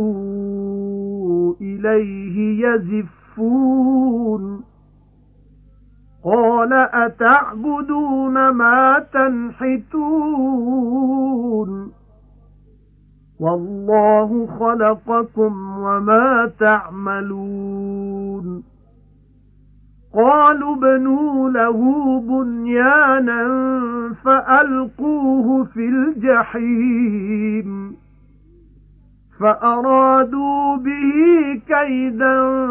إِلَيْهِ 1.62 2.68
يَزِفُّونَ. 2.68 4.64
قَالَ 6.24 6.74
أَتَعْبُدُونَ 6.74 8.50
مَا 8.50 9.00
تَنْحِتُونَ؟ 9.00 10.02
وَاللَّهُ 13.42 14.48
خَلَقَكُمْ 14.60 15.78
وَمَا 15.78 16.52
تَعْمَلُونَ. 16.60 18.64
قَالُوا 20.14 20.76
ابْنُوا 20.76 21.50
لَهُ 21.50 21.80
بُنْيَانًا 22.22 23.44
فَأَلْقُوهُ 24.26 25.64
فِي 25.64 25.90
الْجَحِيمِ. 25.90 27.96
فَأَرَادُوا 29.40 30.78
بِهِ 30.78 31.12
كَيْدًا 31.68 32.68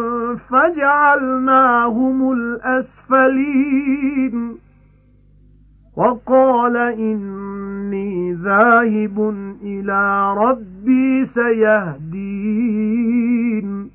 فَجَعَلْنَاهُمُ 0.51 2.33
الْأَسْفَلِينَ. 2.33 4.70
وَقَالَ 5.97 6.77
إِنِّي 6.77 8.33
ذَاهِبٌ 8.33 9.21
إِلَى 9.63 10.35
رَبِّي 10.35 11.25
سَيَهْدِينِ. 11.25 13.91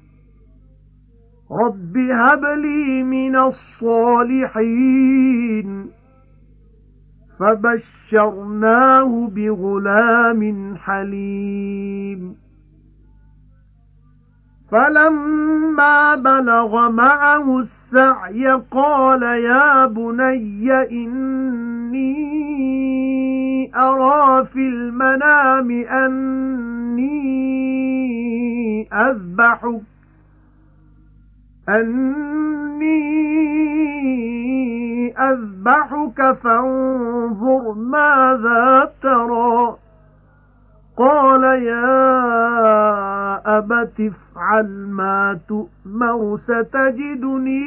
رَبِّ 1.52 1.98
هَبْ 1.98 2.46
لِي 2.46 3.04
مِنَ 3.04 3.36
الصَّالِحِينَ. 3.36 5.86
فَبَشَّرْنَاهُ 7.40 9.28
بِغُلَامٍ 9.28 10.74
حَلِيمٍ. 10.78 12.36
فَلَمَّا 14.72 16.16
بَلَغَ 16.16 16.90
مَعَهُ 16.90 17.60
السَّعْيَ 17.60 18.48
قَالَ 18.72 19.24
يَا 19.24 19.86
بُنَيَّ 19.86 20.72
إِنِّي 21.96 23.72
أَرَى 23.76 24.46
فِي 24.46 24.60
الْمَنَامِ 24.60 25.72
أَنِّي 25.72 27.16
أَذْبَحُكَ 28.94 29.82
أَنِّي 31.70 33.06
أَذْبَحُكَ 35.20 36.38
فَانظُرْ 36.44 37.74
مَاذَا 37.74 38.92
تَرَى. 39.02 39.78
قَالَ 40.98 41.44
يَا 41.44 43.05
أَبَتِ 43.58 44.00
افْعَلْ 44.02 44.88
مَا 44.88 45.40
تُؤْمَرُ 45.48 46.36
سَتَجِدُنِي 46.38 47.66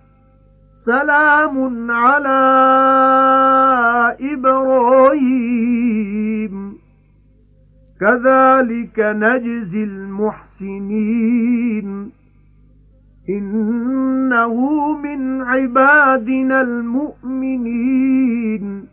سَلَامٌ 0.85 1.91
عَلَى 1.91 2.31
إِبْرَاهِيمَ. 4.33 6.77
كَذَلِكَ 8.01 8.99
نَجْزِي 8.99 9.83
الْمُحْسِنِينَ. 9.83 12.11
إِنَّهُ 13.29 14.97
مِنْ 14.97 15.41
عِبَادِنَا 15.41 16.61
الْمُؤْمِنِينَ. 16.61 18.87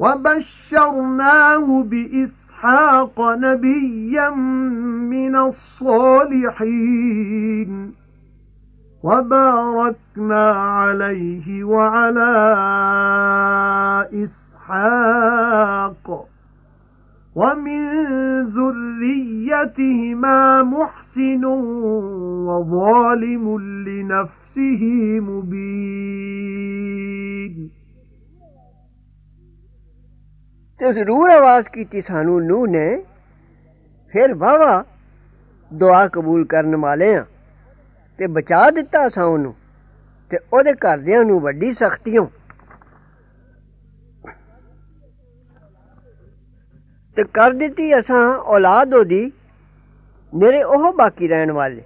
وَبَشَّرْنَاهُ 0.00 1.82
بِإِسْحَاقَ 1.82 3.20
نَبِيًّا 3.20 4.30
مِنَ 5.10 5.36
الصَّالِحِينَ. 5.36 7.99
وَبَارَكْنَا 9.03 10.51
عَلَيْهِ 10.51 11.63
وَعَلَى 11.63 12.33
إِسْحَاقَ 14.23 16.27
وَمِن 17.35 17.81
ذُرِّيَّتِهِمَا 18.57 20.63
مُحْسِنٌ 20.63 21.45
وَظَالِمٌ 22.47 23.59
لِنَفْسِهِ 23.87 24.83
مُبِينٌ 25.19 26.65
ਤੇ 30.79 30.93
ਜ਼ਰੂਰ 30.93 31.29
ਆਵਾਜ਼ 31.29 31.67
ਕੀਤੀ 31.67 32.01
ਸਾਨੂੰ 32.01 32.45
ਨੂਹ 32.45 32.67
ਨੇ 32.67 33.03
ਫਿਰ 34.09 34.33
ਵਾਵਾ 34.33 34.83
ਦੁਆ 35.73 36.07
ਕਬੂਲ 36.07 36.45
ਕਰਨ 36.45 36.75
ਵਾਲੇ 36.75 37.15
ਆ 37.15 37.25
ਤੇ 38.20 38.26
ਬਚਾ 38.26 38.70
ਦਿੱਤਾ 38.70 39.08
ਸਾਂ 39.08 39.24
ਉਹਨੂੰ 39.24 39.54
ਤੇ 40.30 40.38
ਉਹਦੇ 40.52 40.72
ਘਰਦਿਆਂ 40.72 41.24
ਨੂੰ 41.24 41.40
ਵੱਡੀ 41.40 41.72
ਸਖਤੀਆਂ 41.72 42.22
ਤੇ 47.16 47.24
ਕਰ 47.24 47.52
ਦਿੱਤੀ 47.52 47.98
ਅਸਾਂ 47.98 48.38
ਔਲਾਦ 48.38 48.94
ਉਹਦੀ, 48.94 49.32
ਮੇਰੇ 50.34 50.62
ਉਹ 50.62 50.92
ਬਾਕੀ 50.92 51.28
ਰਹਿਣ 51.28 51.52
ਵਾਲੇ। 51.52 51.82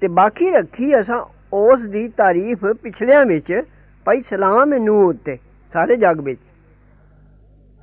ਤੇ 0.00 0.08
ਬਾਕੀ 0.08 0.50
ਰੱਖੀ 0.50 1.00
ਅਸਾਂ 1.00 1.24
ਉਸ 1.52 1.80
ਦੀ 1.80 2.08
ਤਾਰੀਫ 2.08 2.64
ਪਿਛਲਿਆਂ 2.82 3.26
ਵਿੱਚ, 3.26 3.62
ਭਾਈ 4.04 4.20
ਸਲਾਮ 4.20 4.74
ਨੂੰ 4.74 5.06
ਉੱਤੇ, 5.06 5.38
ਸਾਰੇ 5.72 5.96
ਜਗ 5.96 6.20
ਵਿੱਚ। 6.20 6.40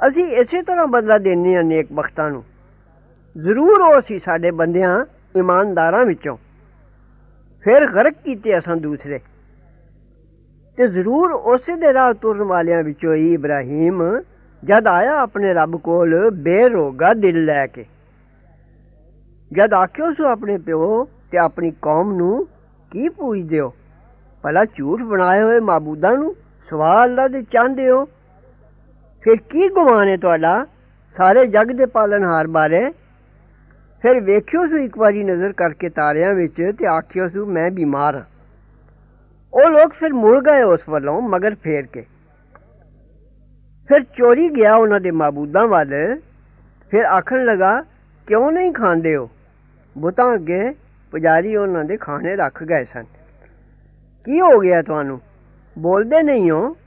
ਅਸੀਂ 0.07 0.23
ਇਸੇ 0.23 0.61
ਤਰ੍ਹਾਂ 0.61 0.87
ਬਦਲਾ 0.87 1.17
ਦੇਣੇ 1.17 1.55
ਆ 1.55 1.61
ਨੇਕ 1.61 1.87
ਬਖਤਾਂ 1.93 2.31
ਨੂੰ। 2.31 2.43
ਜ਼ਰੂਰ 3.37 3.81
ਉਹ 3.81 4.01
ਸੀ 4.01 4.19
ਸਾਡੇ 4.19 4.51
ਬੰਦਿਆਂ, 4.51 5.05
ਇਮਾਨਦਾਰਾਂ 5.35 6.05
ਵਿੱਚੋਂ। 6.05 6.37
ਫਿਰ 7.63 7.85
ਗਰਕ 7.91 8.15
ਕੀਤੇ 8.23 8.57
ਅਸਾਂ 8.57 8.75
ਦੂਸਰੇ। 8.75 9.19
ਤੇ 10.77 10.87
ਜ਼ਰੂਰ 10.87 11.31
ਉਸੇ 11.31 11.75
ਦੇ 11.75 11.93
ਰਾਹ 11.93 12.13
ਤੁਰਨ 12.13 12.41
ਵਾਲਿਆਂ 12.41 12.83
ਵਿੱਚੋਂ 12.83 13.13
ਹੀ 13.13 13.33
ਇਬਰਾਹੀਮ 13.33 14.01
ਜਦ 14.63 14.87
ਆਇਆ 14.87 15.17
ਆਪਣੇ 15.17 15.53
ਰੱਬ 15.53 15.75
ਕੋਲ, 15.75 16.29
ਬੇਰੋਗਾ 16.33 17.13
ਦਿਲ 17.13 17.43
ਲੈ 17.45 17.65
ਕੇ। 17.67 17.85
ਜਦ 19.51 19.73
ਆਖਿਓ 19.73 20.11
ਸੋ 20.11 20.25
ਆਪਣੇ 20.27 20.57
ਪਿਓ 20.57 21.03
ਤੇ 21.31 21.37
ਆਪਣੀ 21.37 21.71
ਕੌਮ 21.81 22.13
ਨੂੰ 22.13 22.45
ਕੀ 22.91 23.09
ਪੁੱਛਦੇ 23.09 23.59
ਹੋ 23.59 23.73
ਭਲਾ 24.43 24.63
ਝੂਠ 24.65 25.01
ਬਣਾਏ 25.01 25.41
ਹੋਏ 25.41 25.59
ਮਾਬੂਦਾਂ 25.59 26.13
ਨੂੰ 26.13 26.35
ਸਵਾਲ 26.69 27.03
ਅੱਲਾ 27.03 27.27
ਦੇ 27.27 27.41
ਚਾਹੁੰਦੇ 27.43 27.89
ਹੋ 27.89 28.03
ਫਿਰ 29.23 29.35
ਕੀ 29.49 29.67
ਗੁਮਾਨ 29.67 30.17
ਤੁਹਾਡਾ? 30.17 30.65
ਸਾਰੇ 31.15 31.45
ਜਗ 31.45 31.71
ਦੇ 31.71 31.85
ਪਾਲਨਹਾਰ 31.85 32.47
ਬਾਰੇ 32.47 32.81
ਫਿਰ 34.03 34.19
ਵੇਖਿਓ 34.19 34.67
ਸੋ 34.67 34.77
ਇੱਕ 34.77 34.97
ਵਾਰੀ 34.97 35.23
ਨਜ਼ਰ 35.23 35.51
ਕਰਕੇ 35.51 35.89
ਤਾਰਿਆਂ 35.89 36.33
ਵਿੱਚ 36.33 36.71
ਤੇ 36.79 36.87
ਆਖਿਓ 36.87 37.29
ਸੋ, 37.29 37.45
ਮੈਂ 37.45 37.71
ਬਿਮਾਰ 37.71 38.15
ਹਾਂ। 38.15 38.23
ਉਹ 39.53 39.69
ਲੋਕ 39.69 39.93
ਫਿਰ 39.93 40.13
ਮੁੜ 40.13 40.43
ਗਏ 40.43 40.61
ਉਸ 40.61 40.89
ਵੱਲੋਂ, 40.89 41.21
ਮਗਰ 41.21 41.55
ਫੇਰ 41.55 41.85
ਕੇ। 41.85 42.05
ਫਿਰ 43.87 44.03
ਚੋਰੀ 44.03 44.49
ਗਿਆ 44.49 44.75
ਉਹਨਾਂ 44.75 44.99
ਦੇ 44.99 45.11
ਮਾਬੂਦਾਂ 45.11 45.67
ਵੱਲ। 45.67 46.19
ਫਿਰ 46.91 47.05
ਆਖਣ 47.05 47.45
ਲਗਾ, 47.45 47.81
ਕਿਉਂ 48.27 48.51
ਨਹੀਂ 48.51 48.73
ਖਾਂਦੇ 48.73 49.15
ਹੋ? 49.15 49.29
ਬੁੱਤਾਂ 49.97 50.35
ਅੱਗੇ 50.35 50.71
ਪੁਜਾਰੀ 51.11 51.55
ਉਹਨਾਂ 51.55 51.83
ਦੇ 51.83 51.97
ਖਾਣੇ 51.97 52.35
ਰੱਖ 52.35 52.63
ਗਏ 52.63 52.83
ਸਨ। 52.83 53.03
ਕੀ 54.25 54.41
ਹੋ 54.41 54.59
ਗਿਆ 54.59 54.81
ਤੁਹਾਨੂੰ? 54.81 55.21
ਬੋਲਦੇ 55.79 56.23
ਨਹੀਂ 56.23 56.51
ਹੋ? 56.51 56.77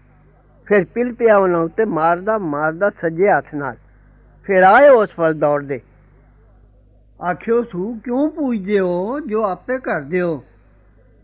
ਫਿਰ 0.66 0.84
ਪਿਲ 0.84 1.14
ਪਿਆ 1.14 1.38
ਉਹਨਾਂ 1.38 1.60
ਉੱਤੇ 1.60 1.84
ਮਾਰਦਾ 1.84 2.38
ਮਾਰਦਾ 2.38 2.90
ਸੱਜੇ 2.90 3.30
ਹੱਥ 3.30 3.54
ਨਾਲ। 3.54 3.76
ਫਿਰ 4.44 4.62
ਆਏ 4.62 4.88
ਉਸ 4.88 5.10
ਵੱਲ 5.18 5.34
ਦੌੜਦੇ। 5.34 5.80
ਆਖਿਓ, 7.22 7.62
ਸੂ, 7.62 8.00
ਕਿਉਂ 8.04 8.30
ਪੁੱਛਦੇ 8.30 8.80
ਹੋ? 8.80 9.20
ਜੋ 9.20 9.42
ਆਪੇ 9.42 9.78
ਕਰਦੇ 9.78 10.20
ਹੋ। 10.20 10.44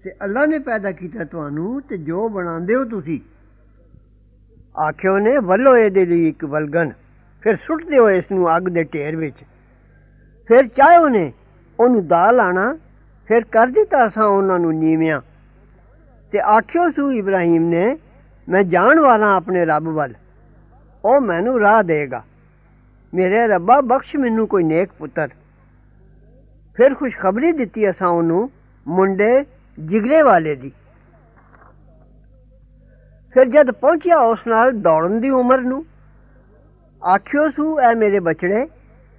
ਤੇ 0.05 0.11
ਅੱਲਾ 0.25 0.47
ਨੇ 0.47 0.59
ਪੈਦਾ 0.59 0.93
ਕੀਤਾ 0.93 1.25
ਤੁਹਾਨੂੰ 1.25 1.83
ਤੇ 1.83 1.97
ਜੋ 1.97 2.29
ਬਣਾਉਂਦੇ 2.29 2.75
ਹੋ 2.75 2.85
ਤੁਸੀਂ। 2.85 3.21
ਆਖਿਓ 4.81 5.19
ਨੇ, 5.19 5.37
ਵੱਲੋ 5.39 5.77
ਇਹਦੇ 5.77 6.07
ਲਈ 6.07 6.29
ਇੱਕ 6.29 6.45
ਵਲਗਨ 6.45 6.93
ਫਿਰ 7.41 7.57
ਸੁੱਟ 7.57 7.85
ਦਿਓ 7.85 8.11
ਇਸ 8.11 8.25
ਨੂੰ 8.33 8.57
ਅੱਗ 8.57 8.63
ਦੇ 8.63 8.85
ਢੇਰ 8.85 9.17
ਵਿੱਚ। 9.17 9.37
ਫਿਰ 10.49 10.69
ਚਾਹੋ 10.69 11.09
ਨੇ 11.09 11.33
ਉਹਨੂੰ 11.81 12.07
ਦਾਲ 12.07 12.41
ਆਣਾ, 12.41 12.79
ਫਿਰ 13.27 13.45
ਕਰ 13.45 13.67
ਦਿੱਤਾ 13.67 14.09
ਸਾਂ 14.09 14.25
ਉਹਨਾਂ 14.25 14.59
ਨੂੰ 14.59 14.75
ਨੀਵਿਆਂ। 14.75 15.21
ਤੇ 16.33 16.41
ਆਖਿਓ, 16.41 16.91
ਸੂ, 16.91 17.13
ਇਬਰਾਹੀਮ 17.13 17.63
ਨੇ, 17.63 17.99
ਮੈਂ 18.49 18.63
ਜਾਣ 18.63 19.01
ਵਾਲਾ 19.01 19.37
ਆਪਣੇ 19.37 19.65
ਰੱਬ 19.65 19.89
ਵੱਲ। 19.89 20.15
ਉਹ 21.05 21.21
ਮੈਨੂੰ 21.21 21.61
ਰਾਹ 21.61 21.83
ਦੇਗਾ। 21.83 22.25
ਮੇਰੇ 23.15 23.47
ਰੱਬਾ 23.47 23.81
ਬਖਸ਼ 23.81 24.17
ਮੈਨੂੰ 24.17 24.49
ਕੋਈ 24.49 24.63
ਨੇਕ 24.63 24.89
ਪੁੱਤਰ। 24.99 25.29
ਫਿਰ 26.77 26.95
ਖੁਸ਼ਖਬਰੀ 26.95 27.53
ਦਿੱਤੀ 27.53 27.91
ਅਸਾਂ 27.91 28.09
ਉਹਨੂੰ 28.09 28.51
ਮੁੰਡੇ 28.89 29.45
ਜਿਗਰੇ 29.79 30.23
ਵਾਲੇ 30.23 30.55
ਦੀ। 30.57 30.73
ਫਿਰ 33.33 33.45
ਜਦ 33.45 33.71
ਪਹੁੰਚਿਆ 33.71 34.19
ਉਸ 34.19 34.39
ਨਾਲ 34.47 34.73
ਦੌੜਨ 34.73 35.21
ਦੀ 35.21 35.31
ਉਮਰ 35.31 35.61
ਨੂੰ, 35.61 35.85
ਆਖਿਓ 37.05 37.49
ਸੂ, 37.51 37.79
ਐ 37.81 37.95
ਮੇਰੇ 37.95 38.21
ਬਚੜੇ, 38.21 38.67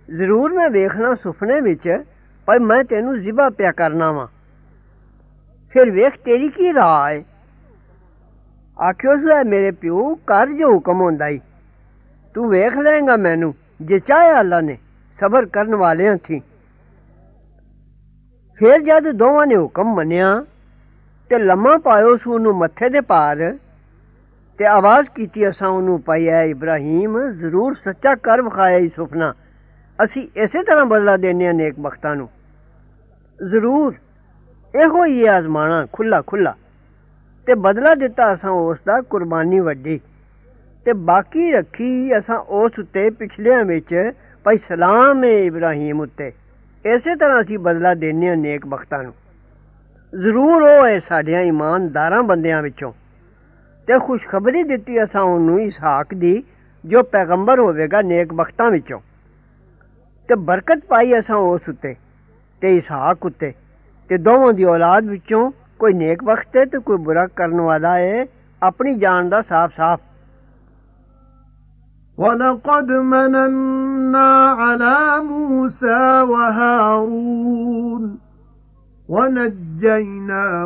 ਜ਼ਰੂਰ 0.10 0.54
ਮੈਂ 0.54 0.70
ਵੇਖਣਾ 0.70 1.16
ਸੁਪਨੇ 1.16 1.62
ਵਿੱਚ, 1.62 2.04
ਪਰ 2.46 2.60
ਮੈਂ 2.60 2.84
ਤੈਨੂੰ 2.84 3.20
ਜ਼ਿਬਾ 3.20 3.50
ਪਿਆ 3.50 3.72
ਕਰਨਾ 3.72 4.12
ਵਾ। 4.12 4.28
ਫਿਰ 5.70 5.92
ਵੇਖ 5.92 6.18
ਤੇਰੀ 6.26 6.50
ਕੀ 6.50 6.74
ਰਾਹ 6.74 7.10
ਹੈ 7.10 7.24
ਆਖਿਓ 8.82 9.16
ਸੂ, 9.18 9.30
ਐ 9.30 9.44
ਮੇਰੇ 9.44 9.72
ਪਿਓ 9.72 10.16
ਕਰ 10.16 10.48
ਜੋ 10.48 10.74
ਹੁਕਮ 10.74 11.02
ਹੁੰਦਾ 11.02 11.28
ਈ। 11.28 11.40
ਤੂੰ 12.34 12.50
ਵੇਖ 12.50 12.78
ਲਏਗਾ 12.78 13.18
ਮੈਨੂੰ, 13.18 13.54
ਜੇ 13.82 14.00
ਚਾਹਿਆ 14.00 14.40
ਅੱਲਾ 14.40 14.62
ਨੇ 14.62 14.78
ਸਬਰ 15.20 15.46
ਕਰਨ 15.46 15.76
ਵਾਲਿਆਂ 15.76 16.18
ਥੀ। 16.18 16.42
ਫਿਰ 18.58 18.80
ਜਦ 18.80 19.12
ਦੋਵਾਂ 19.12 19.48
ਨੇ 19.48 19.56
ਹੁਕਮ 19.56 19.94
ਮੰਨਿਆ 19.94 20.46
ਤੇ 21.30 21.38
ਲੰਮਾ 21.40 21.78
ਪਾਇਓ 21.78 22.18
ਸੂ 22.18 22.38
ਨੂੰ 22.38 22.54
ਮੱਥੇ 22.58 22.90
ਦੇ 22.90 23.02
ਪਾਰ 23.02 23.58
ਤੇ 24.58 24.66
ਆਵਾਜ਼ 24.66 25.10
ਕੀਤੀ, 25.10 25.50
ਅਸਾਂ 25.50 25.70
ਉਹਨੂੰ 25.70 26.02
ਪਾਈ 26.02 26.28
ਐ 26.28 26.44
ਇਬਰਾਹੀਮ, 26.46 27.32
ਜ਼ਰੂਰ 27.32 27.76
ਸੱਚਾ 27.84 28.16
ਕਰ 28.16 28.42
ਵਿਖਾਇਆ 28.42 28.78
ਇਹ 28.78 28.90
ਸੁਪਨਾ। 28.96 29.34
ਅਸੀਂ 30.04 30.28
ਇਸੇ 30.36 30.64
ਤਰ੍ਹਾਂ 30.64 30.86
ਬਦਲਾ 30.86 31.18
ਦੇਣੇ 31.18 31.48
ਆ 31.48 31.52
ਨੇਕ 31.52 31.76
ਬਖਤਾਂ 31.80 32.16
ਨੂੰ। 32.16 32.30
ਜ਼ਰੂਰ, 33.50 33.94
ਇਹੋ 34.84 35.06
ਹੀ 35.06 35.26
ਆਜ਼ਮਾਣਾ 35.26 35.86
ਖੁੱਲਾ 35.94 36.22
ਖੁੱਲਾ 36.22 36.56
ਤੇ 37.48 37.56
ਬਦਲਾ 37.56 37.96
ਦਿੱਤਾ 37.96 38.34
ਅਸਾਂ 38.34 38.52
ਉਸ 38.52 38.78
ਦਾ 38.86 39.02
ਕੁਰਬਾਨੀ 39.02 39.60
ਵੱਡੀ। 39.60 40.00
ਤੇ 40.86 40.94
ਬਾਕੀ 40.94 41.52
ਰੱਖੀ 41.52 42.18
ਅਸਾਂ 42.20 42.38
ਉਸ 42.38 42.80
ਉੱਤੇ 42.80 43.10
ਪਿਛਲਿਆਂ 43.10 43.66
ਵਿੱਚ, 43.66 44.12
ਭਾਈ 44.44 44.58
ਸਲਾਮ 44.58 45.26
ਏ 45.26 45.46
ਇਬਰਾਹੀਮ 45.46 46.00
ਉੱਤੇ। 46.00 46.43
ਇਸੇ 46.86 47.16
ਤਰ੍ਹਾਂ 47.16 47.42
ਅਸੀਂ 47.42 47.60
ਬਦਲਾ 47.60 47.94
ਦੇਣੇ 47.94 48.30
ਆ 48.30 48.36
ਨੇਕ 48.36 48.66
ਬਖਤਾਂ 48.66 49.04
ਨੂੰ। 49.04 49.14
ਜ਼ਰੂਰ 50.24 50.62
ਉਹ 50.62 50.88
ਹੈ 50.88 51.00
ਸਾਡਿਆਂ 51.00 51.42
ਇਮਾਨਦਾਰਾਂ 51.42 52.24
ਬੰਦਿਆਂ 52.24 52.62
ਵਿੱਚੋਂ। 52.62 52.94
ਤੇ 53.88 54.00
ਖੁਸ਼ਖਬਰੀ 54.00 54.64
ਦਿੱਤੀ 54.64 55.04
ਅਸਾਂ 55.04 55.22
ਉਹਨੂੰ 55.22 55.62
ਇਸਹਾਕ 55.62 56.14
ਦੀ, 56.14 56.44
ਜੋ 56.86 57.04
ਪੈਗੰਬਰ 57.04 57.60
ਹੋਵੇਗਾ 57.60 58.02
ਨੇਕ 58.02 58.34
ਬਖਤਾਂ 58.34 58.72
ਵਿੱਚੋਂ। 58.72 59.00
ਤੇ 60.28 60.36
ਬਰਕਤ 60.36 60.80
ਪਾਈ 60.88 61.20
ਅਸਾਂ 61.20 61.36
ਉਸ 61.36 61.70
ਉੱਤੇ, 61.70 61.96
ਤੇ 62.62 62.76
ਇਸਹਾਕ 62.76 63.26
ਉੱਤੇ। 63.26 63.54
ਤੇ 64.10 64.18
ਦੋਵਾਂ 64.18 64.54
ਦੀ 64.54 64.64
ਔਲਾਦ 64.64 65.04
ਵਿੱਚੋਂ 65.04 65.52
ਕੋਈ 65.80 65.94
ਨੇਕ 65.94 66.24
ਬਖਤ 66.24 66.58
ਹੈ 66.58 66.66
ਤੇ 66.66 66.80
ਕੋਈ 66.80 66.98
ਬੁਰਾ 66.98 67.28
ਕਰਨ 67.28 67.62
ਵਾਲਾ 67.62 67.98
ਹੈ, 67.98 68.26
ਆਪਣੀ 68.64 68.96
ਜਾਨ 68.96 69.30
ਦਾ 69.30 69.42
ਸਾਫ਼-ਸਾਫ਼ 69.42 70.02
ولقد 72.18 72.92
مننا 72.92 74.46
على 74.48 75.24
موسى 75.24 76.22
وهارون 76.22 78.20
ونجيناهما 79.10 80.58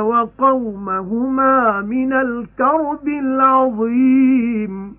وقومهما 0.00 1.80
من 1.80 2.12
الكرب 2.12 3.08
العظيم 3.08 4.96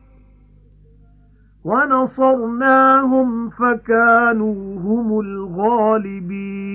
ونصرناهم 1.63 3.49
فكانوا 3.49 4.79
هم 4.79 5.19
الغالبين 5.19 6.67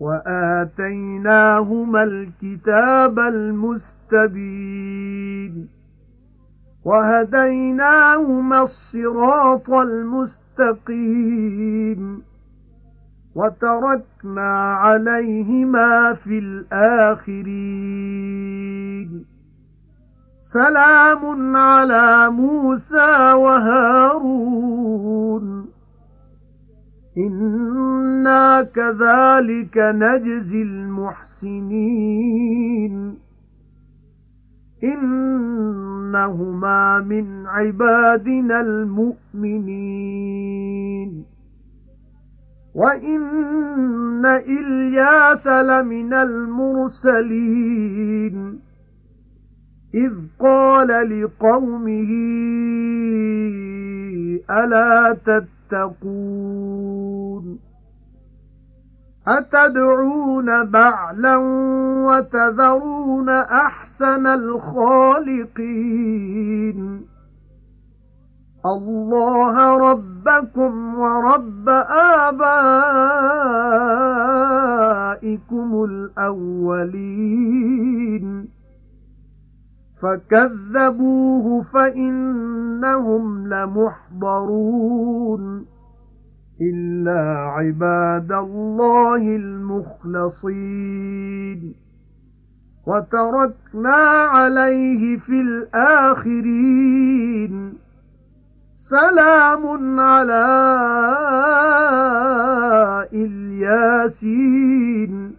وآتيناهما 0.00 2.02
الكتاب 2.02 3.18
المستبين 3.18 4.40
وهديناهما 6.90 8.62
الصراط 8.62 9.70
المستقيم 9.70 11.02
وتركنا 13.34 14.72
عليهما 14.74 16.14
في 16.14 16.38
الآخرين. 16.38 17.70
سلام 20.42 21.56
على 21.56 22.30
موسى 22.30 23.32
وهارون. 23.32 24.80
إنا 27.18 28.62
كذلك 28.62 29.78
نجزي 29.78 30.62
المحسنين. 30.62 31.70
إنهما 34.84 37.00
من 37.00 37.46
عبادنا 37.46 38.60
المؤمنين. 38.60 41.24
وَإِنَّ 42.74 44.26
إِلْيَاسَ 44.26 45.46
لَمِنَ 45.46 46.12
الْمُرْسَلِينَ. 46.12 48.58
إِذْ 49.94 50.12
قَالَ 50.40 50.88
لِقَوْمِهِ 50.88 52.10
أَلَا 54.50 55.18
تَتَّقُونَ؟ 55.26 57.69
أَتَدْعُونَ 59.28 60.64
بَعْلًا 60.64 61.36
وَتَذَرُونَ 62.06 63.28
أَحْسَنَ 63.28 64.26
الْخَالِقِينَ؟ 64.26 65.60
الله 68.66 69.78
ربكم 69.78 70.98
ورب 70.98 71.68
آبائكم 71.68 72.34
الأولين. 75.84 77.00
فكذبوه 80.02 81.62
فإنهم 81.62 83.48
لمحضرون. 83.48 85.66
إلا 86.62 87.36
عباد 87.36 88.32
الله 88.32 89.16
المخلصين. 89.16 91.74
وتركنا 92.86 94.26
عليه 94.26 95.18
في 95.18 95.40
الآخرين. 95.40 97.72
سلام 98.76 100.00
على 100.00 100.46
الياسين. 103.12 105.34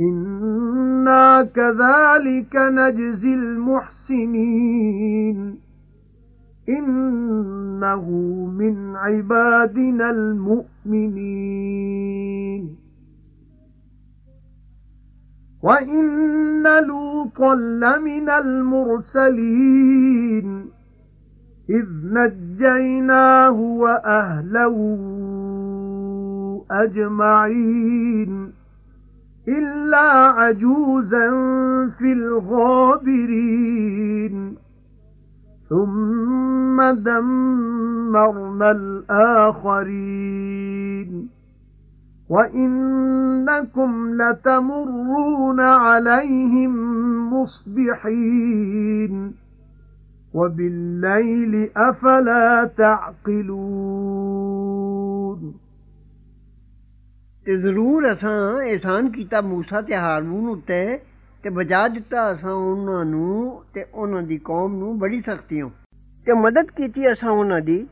إِنَّا 0.00 1.42
كَذَلِكَ 1.42 2.56
نَجْزِي 2.56 3.34
الْمُحْسِنِينَ. 3.34 5.65
إِنَّهُ 6.68 8.10
مِنْ 8.46 8.96
عِبَادِنَا 8.96 10.10
الْمُؤْمِنِينَ. 10.10 12.76
وَإِنَّ 15.62 16.86
لُوطًا 16.86 17.54
لَّمِنَ 17.54 18.30
الْمُرْسَلِينَ. 18.30 20.66
إِذْ 21.70 21.86
نَجَّيْنَاهُ 22.04 23.60
وَأَهْلَهُ 23.60 24.76
أَجْمَعِينَ. 26.70 28.52
إِلَّا 29.48 30.12
عَجُوزًا 30.12 31.30
فِي 31.98 32.12
الْغَابِرِينَ. 32.12 34.65
ثُمَّ 35.70 36.82
دَمَّرْنَا 36.82 38.70
الْآخَرِينَ. 38.70 39.86
وَإِنَّكُمْ 42.28 44.14
لَتَمُرُّونَ 44.14 45.60
عَلَيْهِمْ 45.60 46.76
مُصْبِحِينَ. 47.34 49.32
وَبِاللَّيْلِ 50.34 51.68
أَفَلَا 51.76 52.64
تَعْقِلُونَ. 52.64 53.56
تے 57.44 57.62
ضرور 57.62 58.02
اساں 58.02 58.54
احسان 58.70 59.12
کیتا 59.12 59.40
موسی 59.40 59.86
تے 59.86 59.94
ہارون 59.94 60.50
اُتے 60.50 60.96
ਤੇ 61.45 61.49
ਬਚਾ 61.49 61.87
ਦਿੱਤਾ 61.87 62.31
ਅਸਾਂ 62.31 62.53
ਉਹਨਾਂ 62.53 63.05
ਨੂੰ 63.05 63.63
ਤੇ 63.73 63.85
ਉਹਨਾਂ 63.93 64.21
ਦੀ 64.21 64.37
ਕੌਮ 64.37 64.75
ਨੂੰ 64.75 64.99
ਬੜੀ 64.99 65.21
ਸਖਤੀਆਂ 65.21 65.69
ਤੇ 66.25 66.33
ਮਦਦ 66.33 66.71
ਕੀਤੀ 66.71 67.11
ਅਸਾਂ 67.11 67.31
ਉਹਨਾਂ 67.31 67.61
ਦੀ 67.61 67.87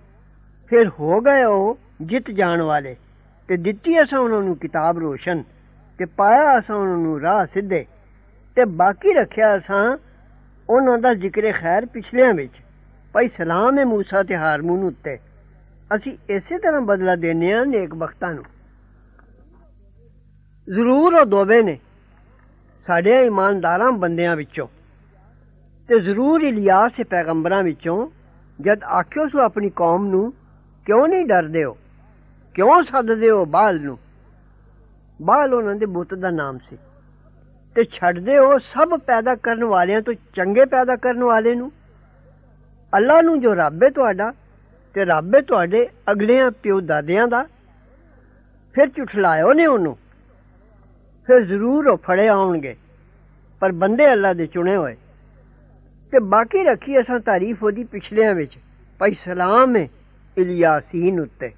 ਫਿਰ 0.68 0.90
ਹੋ 1.00 1.22
ਗਏ 1.22 1.44
ਉਹ 1.44 1.78
ਜਿੱਤ 2.02 2.32
ਜਾਣ 2.32 2.62
ਵਾਲੇ 2.62 2.96
ਤੇ 3.48 3.58
ਦਿੱਤੀ 3.58 4.02
ਅਸਾਂ 4.04 4.20
ਉਹਨਾਂ 4.20 4.42
ਨੂੰ 4.42 4.56
ਕਿਤਾਬ 4.56 5.00
ਰੋਸ਼ਨ 5.00 5.44
ਤੇ 6.00 6.06
ਪਾਇਆ 6.06 6.60
ਅਸਾਂ 6.60 6.76
ਉਹਨਾਂ 6.76 6.98
ਨੂੰ 6.98 7.22
ਰਾਹ 7.22 7.46
ਸਿੱਧੇ 7.46 7.86
ਤੇ 8.56 8.66
ਬਾਕੀ 8.66 9.14
ਰੱਖਿਆ 9.14 9.58
ਅਸਾਂ 9.58 9.98
ਉਹਨਾਂ 10.70 10.98
ਦਾ 10.98 11.14
ਜ਼ਿਕਰ 11.14 11.52
ਖੈਰ 11.52 11.86
ਪਿਛਲਿਆਂ 11.86 12.34
ਵਿੱਚ 12.34 12.54
ਭਾਈ 13.14 13.28
ਸਲਾਮ 13.38 13.78
ਹੈ 13.80 13.84
موسی 13.84 14.26
ਤੇ 14.28 14.36
ਹਾਰੂਨ 14.36 14.84
ਉੱਤੇ 14.84 15.18
ਅਸੀਂ 15.96 16.18
ਇਸੇ 16.30 16.58
ਤਰ੍ਹਾਂ 16.58 16.82
ਬਦਲਾ 16.82 17.16
ਦੇਨੇ 17.16 17.54
ਆ 17.54 17.64
ਨੇਕ 17.66 17.96
ਬਖਤਾਂ 17.96 18.34
ਨੂੰ 18.34 18.44
ਜ਼ਰੂਰ 20.68 21.14
ਉਹ 21.14 21.26
ਦੋਵੇਂ 21.26 21.64
ਨੇ 21.64 21.80
ਸਾਡੇ 22.87 23.27
ਇਮਾਨਦਾਰਾਂ 23.27 23.93
ਬੰਦਿਆਂ 23.93 24.37
ਵਿੱਚੋਂ 24.37 24.69
ਤੇ 25.89 26.01
ਜ਼ਰੂਰ 26.01 26.41
ਇਲਿਆਸ 26.41 26.93
ਪੈਗੰਬਰਾਂ 27.11 27.63
ਵਿੱਚੋਂ, 27.63 28.11
ਜਦ 28.61 28.83
ਆਖਿਓ 28.83 29.29
ਸੋ 29.29 29.39
ਆਪਣੀ 29.39 29.71
ਕੌਮ 29.71 30.07
ਨੂੰ, 30.07 30.33
ਕਿਉਂ 30.87 31.09
ਨਹੀਂ 31.09 31.27
ਡਰਦੇ 31.27 31.65
ਹੋ? 31.65 31.77
ਕਿਉਂ 32.55 32.83
ਸੱਦਦੇ 32.83 33.31
ਹੋ 33.31 33.45
ਬਾਲ 33.45 33.81
ਨੂੰ? 33.81 33.99
ਬਾਲ 35.23 35.55
ਉਹਨਾਂ 35.55 35.75
ਦੇ 35.75 35.87
ਬੁੱਤ 35.87 36.15
ਦਾ 36.15 36.31
ਨਾਮ 36.31 36.59
ਸੀ। 36.59 36.79
ਤੇ 37.75 37.85
ਛੱਡਦੇ 37.85 38.39
ਹੋ 38.39 38.59
ਸਭ 38.59 39.01
ਪੈਦਾ 39.01 39.35
ਕਰਨ 39.35 39.65
ਵਾਲਿਆਂ 39.65 40.01
ਤੋਂ 40.01 40.15
ਚੰਗੇ 40.15 40.65
ਪੈਦਾ 40.65 40.97
ਕਰਨ 40.97 41.25
ਵਾਲੇ 41.25 41.55
ਨੂੰ? 41.55 41.73
ਅੱਲਾ 42.97 43.21
ਨੂੰ 43.21 43.41
ਜੋ 43.41 43.55
ਰੱਬ 43.55 43.83
ਹੈ 43.83 43.91
ਤੁਹਾਡਾ, 43.91 44.33
ਤੇ 44.95 45.05
ਰੱਬ 45.05 45.35
ਹੈ 45.35 45.41
ਤੁਹਾਡੇ 45.41 45.89
ਅਗਲਿਆਂ, 46.13 46.51
ਪਿਓ 46.51 46.81
ਦਾਦਿਆਂ 46.81 47.29
ਦਾ। 47.29 47.45
ਫਿਰ 48.73 48.87
ਝੁਠਲਾਇਓ 48.87 49.53
ਨੇ 49.53 49.67
ਉਹਨੂੰ। 49.67 50.04
ਫਿਰ 51.27 51.41
ਜ਼ਰੂਰ 51.41 51.87
ਉਹ 51.87 51.97
ਫੜੇ 51.97 52.29
ਆਉਣਗੇ। 52.29 52.77
ਪਰ 53.61 53.73
ਬੰਦੇ 53.73 54.13
ਅੱਲਾ 54.13 54.33
ਦੇ 54.33 54.47
ਚੁਣੇ 54.47 54.77
ਹੋਏ। 54.77 54.97
ਤੇ 56.13 56.19
ਬਾਕੀ 56.19 56.65
ਰੱਖੀ 56.65 57.01
ਅਸਾਂ 57.01 57.21
ਤਾਰੀਫ 57.21 57.65
ਉਹਦੀ 57.65 57.85
ਪਿਛਲਿਆਂ 57.85 58.35
ਵਿੱਚ। 58.35 58.59
ਭਾਈ 58.99 59.11
ਸਲਾਮ 59.25 59.77
ਹੈ 59.77 59.89
ਇਲਿਆਸੀਨ 60.39 61.21
ਉੱਤੇ। 61.21 61.53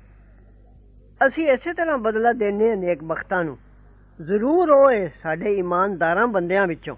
ਅਸੀਂ 1.27 1.49
ਇਸੇ 1.49 1.73
ਤਰ੍ਹਾਂ 1.73 1.99
ਬਦਲਾ 1.99 2.33
ਦੇਨੇ 2.33 2.69
ਹਾਂ 2.69 2.77
ਨੇਕ 2.77 3.05
ਬਖਤਾਂ 3.05 3.45
ਨੂੰ। 3.45 3.59
ਜ਼ਰੂਰ 4.23 4.73
ਹੋਏ 4.73 5.11
ਸਾਡੇ 5.23 5.55
ਇਮਾਨਦਾਰਾਂ 5.55 6.27
ਬੰਦਿਆਂ 6.27 6.67
ਵਿੱਚੋਂ। 6.67 6.97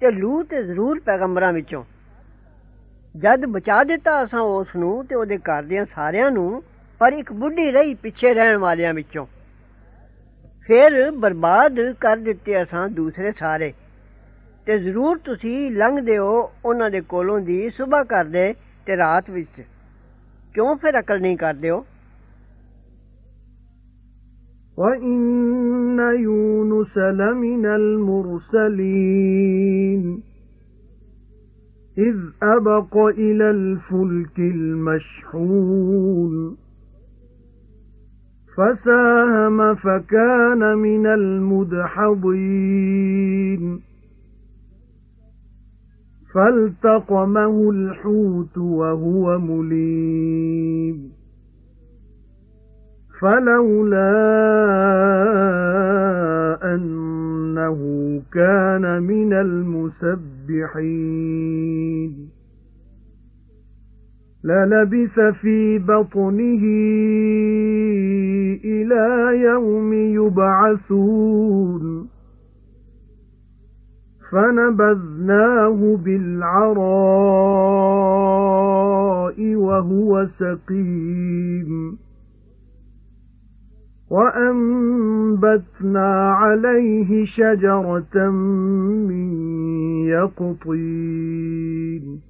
ਤੇ 0.00 0.10
ਲੂ 0.10 0.42
ਤੇ 0.42 0.62
ਜ਼ਰੂਰ 0.62 1.00
ਪੈਗੰਬਰਾਂ 1.00 1.52
ਵਿੱਚੋਂ। 1.52 1.84
ਜਦ 3.16 3.46
ਬਚਾ 3.46 3.84
ਦਿੱਤਾ 3.84 4.24
ਅਸਾਂ 4.24 4.40
ਉਸ 4.40 4.68
ਨੂੰ 4.76 5.06
ਤੇ 5.06 5.14
ਉਹਦੇ 5.14 5.38
ਘਰ 5.38 5.62
ਦੇ 5.62 5.84
ਸਾਰਿਆਂ 5.84 6.30
ਨੂੰ, 6.30 6.62
ਪਰ 6.98 7.12
ਇੱਕ 7.12 7.32
ਬੁੱਢੀ 7.32 7.70
ਰਹੀ 7.70 7.94
ਪਿੱਛੇ 7.94 8.34
ਰਹਿਣ 8.34 8.56
ਵਾਲਿਆਂ 8.56 8.94
ਵਿੱਚੋਂ। 8.94 9.26
پھر 10.70 11.10
برباد 11.10 11.78
کر 11.98 12.18
دیتے 12.26 12.60
اساں 12.60 12.88
دوسرے 12.88 13.30
سارے۔ 13.38 13.70
تے 14.64 14.78
ضرور 14.78 15.16
تسی 15.16 15.68
لنگ 15.68 15.98
دیو 15.98 16.46
انہاں 16.64 16.90
دے 16.90 17.00
کولوں 17.00 17.40
دی 17.40 17.68
صبح 17.78 18.02
کر 18.02 18.24
دے 18.24 18.52
تے 18.84 18.96
رات 18.96 19.30
وچ۔ 19.30 19.60
کیوں 20.54 20.74
پھر 20.74 20.98
عقل 20.98 21.22
نہیں 21.22 21.36
کر 21.36 21.52
وَإِنَّ 24.76 26.02
يُونُسَ 26.20 26.98
لَمِنَ 26.98 27.68
الْمُرْسَلِينَ۔ 27.68 30.20
إِذْ 32.00 32.16
أَبَقَ 32.40 32.98
إِلَى 32.98 33.44
الْفُلْكِ 33.44 34.52
الْمَشْحُونَ۔ 34.52 36.54
فَسَاهَمَ 38.60 39.74
فَكَانَ 39.74 40.78
مِنَ 40.78 41.06
الْمُدْحَضِينَ. 41.06 43.80
فَالْتَقَمَهُ 46.34 47.70
الْحُوتُ 47.70 48.58
وَهُوَ 48.58 49.38
مُلِيمٌ. 49.38 51.12
فَلَوْلَا 53.20 54.10
أَنَّهُ 56.74 58.22
كَانَ 58.32 59.02
مِنَ 59.02 59.32
الْمُسَبِّحِينَ. 59.32 62.29
لَلَبِثَ 64.44 65.20
فِي 65.20 65.78
بَطْنِهِ 65.78 66.64
إِلَى 68.64 69.38
يَوْمِ 69.42 69.92
يُبْعَثُونَ 69.92 72.08
فَنَبَذْنَاهُ 74.32 75.96
بِالْعَرَاءِ 76.04 76.80
وَهُوَ 79.54 80.26
سَقِيمٌ 80.26 81.98
وَأَنبَتْنَا 84.10 86.10
عَلَيْهِ 86.32 87.24
شَجَرَةً 87.24 88.30
مِّن 89.08 89.30
يَقْطِينٍ 90.08 92.29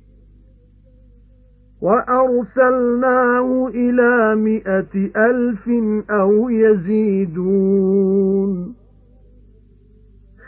وَأَرْسَلْنَاهُ 1.81 3.69
إِلَى 3.69 4.37
مِائَةِ 4.37 5.11
أَلْفٍ 5.17 5.69
أَوْ 6.11 6.49
يَزِيدُونَ. 6.49 8.75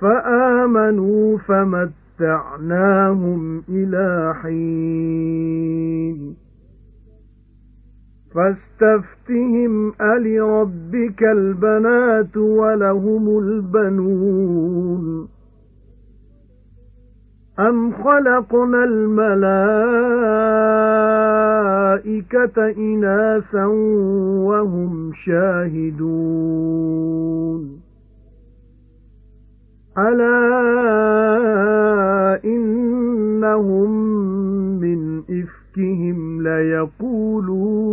فَآمَنُوا 0.00 1.38
فَمَتَّعْنَاهُمْ 1.38 3.62
إِلَى 3.68 4.34
حِينٍ. 4.42 6.36
فَاسْتَفْتِهِمْ 8.34 9.92
أَلِرَبِّكَ 10.00 11.22
الْبَنَاتُ 11.22 12.36
وَلَهُمُ 12.36 13.38
الْبَنُونَ. 13.38 15.28
أَمْ 17.68 17.92
خَلَقْنَا 17.92 18.84
الْمَلَائِكَةَ 18.84 19.42
إِنَاثًا 22.76 23.66
وَهُمْ 24.46 25.12
شَاهِدُونَ 25.14 26.32
أَلَا 29.98 30.34
إِنَّهُمْ 32.44 33.90
مِنْ 34.80 35.18
إِفْكِهِمْ 35.18 36.42
لَيَقُولُونَ 36.42 37.92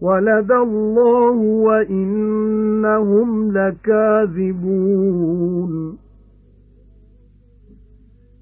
وَلَدَ 0.00 0.52
اللَّهُ 0.52 1.36
وَإِنَّهُمْ 1.68 3.52
لَكَاذِبُونَ 3.52 4.70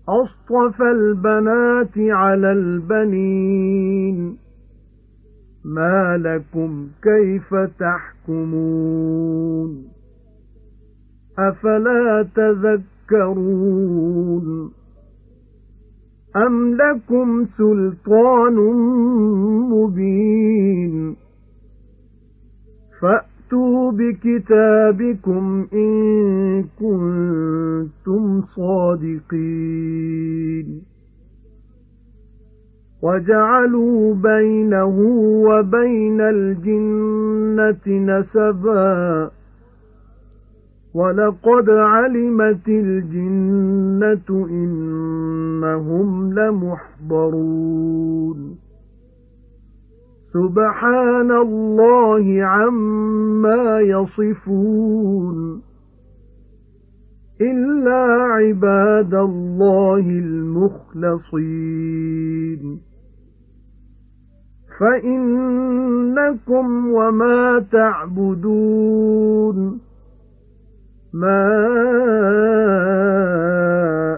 أَصْطَفَى 0.09 0.91
الْبَنَاتِ 0.91 1.99
عَلَى 1.99 2.53
الْبَنِينَ 2.53 4.37
مَا 5.65 6.17
لَكُمْ 6.17 6.89
كَيْفَ 7.03 7.55
تَحْكُمُونَ 7.79 9.09
أَفَلَا 11.39 12.29
تَذَكَّرُونَ 12.35 13.69
أَمْ 16.37 16.75
لَكُمْ 16.75 17.45
سُلْطَانٌ 17.45 18.57
مُبِينٌ 19.71 21.17
فَأْتُوا 23.49 23.93
بِكِتَابِكُمْ 23.93 25.67
إِن 25.73 26.63
كُنتُمْ 26.63 28.43
صَادِقِينَ. 28.43 30.83
وَجَعَلُوا 33.03 34.15
بَيْنَهُ 34.15 34.99
وَبَيْنَ 35.49 36.21
الْجِنَّةِ 36.21 37.89
نَسَبًا. 37.89 39.31
وَلَقَدْ 40.95 41.71
عَلِمَتِ 41.71 42.69
الْجِنَّةُ 42.69 44.47
إِنَّهُمْ 44.51 46.33
لَمُحْضَرُونَ. 46.33 48.68
سُبْحَانَ 50.33 51.31
اللَّهِ 51.31 52.45
عَمَّا 52.45 53.81
يَصِفُونَ 53.81 55.63
إِلَّا 57.41 58.23
عِبَادَ 58.23 59.15
اللَّهِ 59.15 60.01
الْمُخْلَصِينَ. 60.01 61.39
فَإِنَّكُمْ 64.81 66.93
وَمَا 66.93 67.65
تَعْبُدُونَ. 67.73 69.79
مَا 71.13 71.59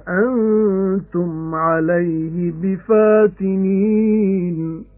أَنتُمْ 0.09 1.55
عَلَيْهِ 1.55 2.53
بِفَاتِنِينَ. 2.63 4.89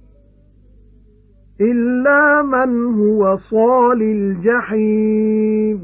إِلَّا 1.63 2.43
مَنْ 2.43 2.71
هُوَ 3.01 3.37
صَالِ 3.37 4.03
الْجَحِيمِ 4.03 5.79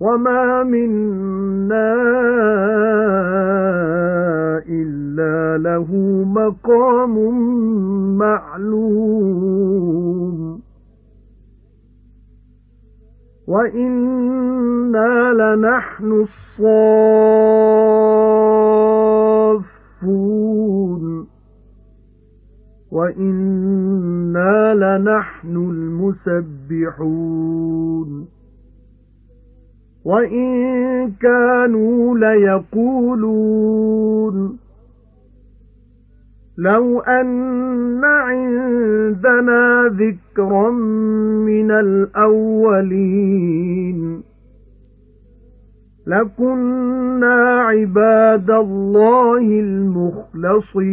وَمَا 0.00 0.62
مِنَّا 0.62 1.92
إِلَّا 4.68 5.58
لَهُ 5.58 5.88
مَقَامٌ 6.24 7.14
مَّعْلُومٌ 8.18 9.80
وَإِنَّا 13.46 15.32
لَنَحْنُ 15.32 16.12
الصَّافُّونَ 16.12 16.70
وَإِنَّا 22.90 24.74
لَنَحْنُ 24.74 25.56
الْمُسَبِّحُونَ 25.56 27.08
وَإِن 30.04 31.10
كَانُوا 31.20 32.18
لَيَقُولُونَ 32.18 33.56
لَوْ 36.58 37.00
أَنَّ 37.00 38.04
عِندَنَا 38.04 39.88
ذِكْرًا 39.88 40.70
مِنَ 41.46 41.70
الْأَوَّلِينَ 41.70 43.10
لَكُنَّا 46.06 47.60
عِبَادَ 47.60 48.50
اللَّهِ 48.50 49.60
الْمُخْلَصِينَ 50.40 50.90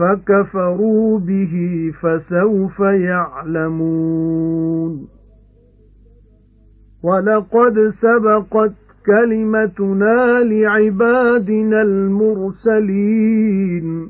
فَكَفَرُوا 0.00 1.18
بِهِ 1.18 1.90
فَسَوْفَ 2.02 2.80
يَعْلَمُونَ. 2.80 5.08
وَلَقَدْ 7.02 7.88
سَبَقَتْ 7.88 8.72
كَلِمَتُنَا 9.06 10.40
لِعِبَادِنَا 10.40 11.82
الْمُرْسَلِينَ. 11.82 14.08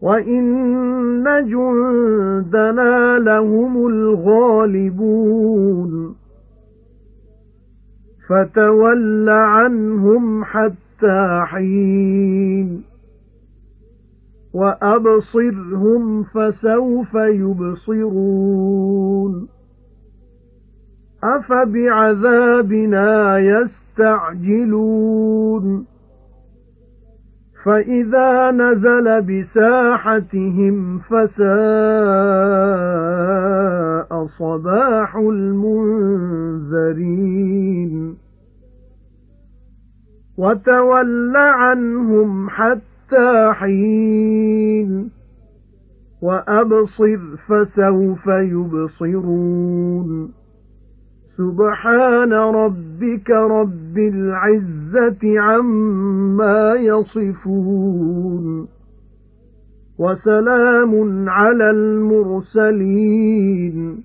وَإِنَّ 0.00 1.24
جُندَنَا 1.50 3.18
لَهُمُ 3.18 3.86
الْغَالِبُونَ 3.86 5.34
فَتَوَلَّ 8.28 9.28
عَنْهُمْ 9.28 10.44
حَتَّى 10.44 11.42
حِينٍ 11.46 12.82
وَأَبْصِرْهُمْ 14.52 16.22
فَسَوْفَ 16.22 17.14
يُبْصِرُونَ 17.94 19.48
أَفَبِعَذَابِنَا 21.24 23.38
يَسْتَعْجِلُونَ 23.38 24.78
فَإِذَا 27.64 28.50
نَزَلَ 28.50 29.22
بِسَاحَتِهِمْ 29.22 30.98
فَسَاءَ 30.98 31.48
صَبَاحُ 34.26 35.16
الْمُنذَرِينَ. 35.16 38.16
وَتَوَلَّ 40.36 41.36
عَنْهُمْ 41.36 42.50
حَتَّى 42.50 43.52
حِينٍ. 43.52 45.10
وَأَبْصِرْ 46.22 47.20
فَسَوْفَ 47.48 48.26
يُبْصِرُونَ. 48.26 50.37
سُبْحَانَ 51.37 52.33
رَبِّكَ 52.33 53.29
رَبِّ 53.29 53.97
الْعِزَّةِ 53.97 55.39
عَمَّا 55.39 56.73
يَصِفُونَ 56.73 58.67
وَسَلَامٌ 59.99 61.29
عَلَى 61.29 61.69
الْمُرْسَلِينَ 61.69 64.03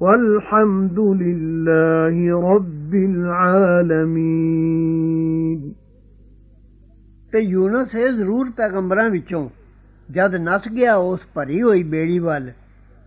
وَالْحَمْدُ 0.00 0.98
لِلَّهِ 0.98 2.54
رَبِّ 2.54 2.94
الْعَالَمِينَ 2.94 5.74
ਤੇ 7.32 7.40
ਯੂਨਸ 7.40 7.94
ਇਹ 7.94 8.12
ਜ਼ਰੂਰ 8.12 8.50
ਪੈਗੰਬਰਾਂ 8.50 9.10
ਵਿੱਚੋਂ 9.10 9.48
ਜਦ 10.10 10.34
ਨਸ 10.34 10.62
ਗਿਆ 10.76 10.96
ਉਸ 10.96 11.20
ਭਰੀ 11.34 11.62
ਹੋਈ 11.62 11.82
ਬੇੜੀ 11.82 12.18
ਵੱਲ 12.18 12.52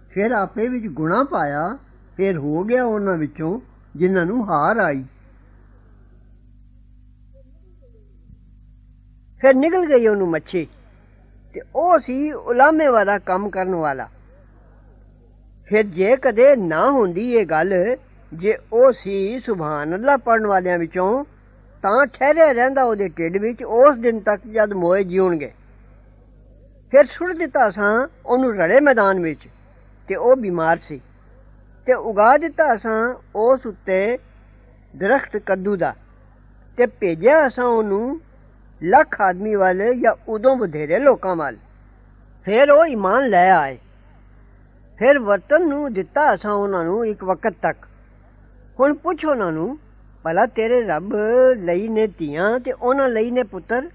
ਫਿਰ 0.10 0.32
ਆਪੇ 0.32 0.68
ਵਿੱਚ 0.68 0.88
ਗੁਨਾਹ 0.88 1.24
ਪਾਇਆ 1.24 1.78
ਫਿਰ 2.19 2.39
ਹੋ 2.39 2.63
ਗਿਆ 2.65 2.85
ਉਹਨਾਂ 2.85 3.17
ਵਿੱਚੋਂ 3.17 3.61
ਜਿਨ੍ਹਾਂ 3.97 4.27
ਨੂੰ 4.27 4.45
ਹਾਰ 4.51 4.77
ਆਈ। 4.77 5.05
ਫਿਰ 9.41 9.55
ਨਿਕਲ 9.55 9.85
ਗਈ 9.87 10.07
ਉਹਨੂੰ 10.07 10.29
ਮੱਛੀ 10.29 10.67
ਤੇ 11.55 11.61
ਉਹ 11.77 11.99
ਸੀ 11.99 12.33
ਉਲਾਮੇ 12.33 12.87
ਵਾਲਾ 12.87 13.19
ਕੰਮ 13.19 13.49
ਕਰਨ 13.51 13.75
ਵਾਲਾ। 13.75 14.09
ਫਿਰ 15.69 15.83
ਜੇ 15.83 16.17
ਕਦੇ 16.17 16.57
ਨਾ 16.57 16.91
ਹੁੰਦੀ 16.91 17.33
ਇਹ 17.33 17.47
ਗੱਲ, 17.47 17.97
ਜੇ 18.33 18.57
ਉਹ 18.73 18.93
ਸੀ 18.93 19.41
ਸੁਭਾਨ 19.41 19.95
ਅੱਲਾ 19.95 20.17
ਪੜਨ 20.17 20.47
ਵਾਲਿਆਂ 20.47 20.79
ਵਿੱਚੋਂ, 20.79 21.25
ਤਾਂ 21.83 22.07
ਠਹਿਰਿਆ 22.07 22.53
ਰਹਿੰਦਾ 22.53 22.85
ਉਹਦੇ 22.85 23.09
ਢਿੱਡ 23.09 23.37
ਵਿੱਚ, 23.37 23.63
ਉਸ 23.63 23.99
ਦਿਨ 23.99 24.21
ਤੱਕ 24.21 24.47
ਜਦ 24.47 24.73
ਮੋਏ 24.73 25.05
ਜਿਉਣਗੇ। 25.05 25.53
ਫਿਰ 26.93 27.05
ਛੁੱਟ 27.05 27.37
ਦਿੱਤਾ 27.37 27.71
ਸਾਂ 27.71 28.09
ਉਹਨੂੰ 28.27 28.55
ਰੜੇ 28.55 28.81
ਮੈਦਾਨ 28.81 29.21
ਵਿੱਚ 29.21 29.49
ਤੇ 30.09 30.17
ਉਹ 30.17 30.37
ਬਿਮਾਰ 30.37 30.79
ਸੀ। 30.83 31.01
ਤੇ 31.89 31.95
ਉਗਾ 31.95 32.37
ਦਿੱਤਾ 32.37 32.77
ਸਾਂ 32.77 33.15
ਉਸ 33.37 33.67
ਉੱਤੇ 33.67 34.19
ਦਰਖਤ 34.97 35.37
ਕੱਦੂ 35.37 35.77
ਦਾ 35.77 35.95
ਤੇ 36.77 36.87
ਭੇਜਿਆ 36.87 37.49
ਸਾਂ 37.49 37.65
ਉਹਨੂੰ 37.65 38.21
ਲੱਖ 38.83 39.21
ਆਦਮੀ 39.21 39.55
ਵਾਲੇ 39.55 39.95
ਜਾਂ 39.95 40.15
ਉਦੋਂ 40.29 40.57
ਬਧੇਰੇ 40.57 40.99
ਲੋਕਾਂ 40.99 41.37
ਵੱਲ। 41.37 41.57
ਫਿਰ 42.45 42.71
ਉਹ 42.71 42.87
ਈਮਾਨ 42.87 43.29
ਲੈ 43.29 43.51
ਆਏ। 43.51 43.79
ਫਿਰ 44.99 45.19
ਵਰਤਨ 45.19 45.69
ਨੂੰ 45.69 45.93
ਦਿੱਤਾ 45.93 46.37
ਸਾਂ 46.37 46.53
ਉਹਨਾਂ 46.53 46.85
ਨੂੰ 46.85 47.07
ਇੱਕ 47.07 47.25
ਵਕਤ 47.25 47.55
ਤੱਕ। 47.63 47.89
ਹੁਣ 48.81 48.95
ਪੁੱਛ 48.95 49.25
ਉਹਨਾਂ 49.25 49.53
ਨੂੰ, 49.53 49.79
ਭਲਾ 50.23 50.47
ਤੇਰੇ 50.47 50.83
ਰੱਬ 50.83 51.15
ਲਈ 51.57 51.89
ਨੇ 51.89 52.07
ਧੀਆਂ 52.07 52.61
ਤੇ 52.61 52.73
ਉਹਨਾਂ 52.73 53.09
ਲਈ 53.09 53.31
ਨੇ 53.31 53.43
ਪੁੱਤਰ? 53.43 53.91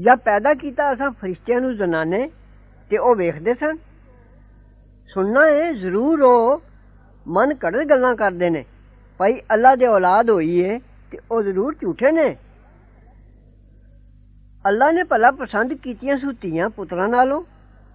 ਜਾਂ 0.00 0.16
ਪੈਦਾ 0.16 0.54
ਕੀਤਾ 0.54 0.92
ਅਸਾਂ 0.92 1.10
ਫਰਿਸ਼ਤਿਆਂ 1.10 1.60
ਨੂੰ 1.60 1.76
ਜ਼ਨਾਨੇ 1.76 2.30
ਤੇ 2.90 2.98
ਉਹ 2.98 3.16
ਵੇਖਦੇ 3.16 3.54
ਸਨ? 3.54 3.76
ਸੁਣਨਾ 5.14 5.46
ਹੈ 5.46 5.72
ਜ਼ਰੂਰ 5.72 6.22
ਉਹ 6.22 6.62
ਮਨ 7.28 7.52
ਘੜਤ 7.52 7.84
ਗੱਲਾਂ 7.84 8.14
ਕਰਦੇ 8.14 8.50
ਨੇ। 8.50 8.64
ਭਾਈ 9.18 9.40
ਅੱਲਾ 9.52 9.74
ਦੇ 9.74 9.86
ਔਲਾਦ 9.86 10.30
ਹੋਈ 10.30 10.58
ਏ 10.58 10.78
ਤੇ 11.10 11.18
ਉਹ 11.30 11.42
ਜ਼ਰੂਰ 11.42 11.76
ਝੂਠੇ 11.82 12.12
ਨੇ। 12.12 12.36
ਅੱਲਾ 14.68 14.90
ਨੇ 14.90 15.02
ਭਲਾ 15.02 15.30
ਪਸੰਦ 15.30 15.74
ਕੀਤੀਆਂ 15.74 16.18
ਸੁਤੀਆਂ 16.18 16.68
ਪੁੱਤਰਾਂ 16.68 17.08
ਨਾਲੋਂ। 17.08 17.42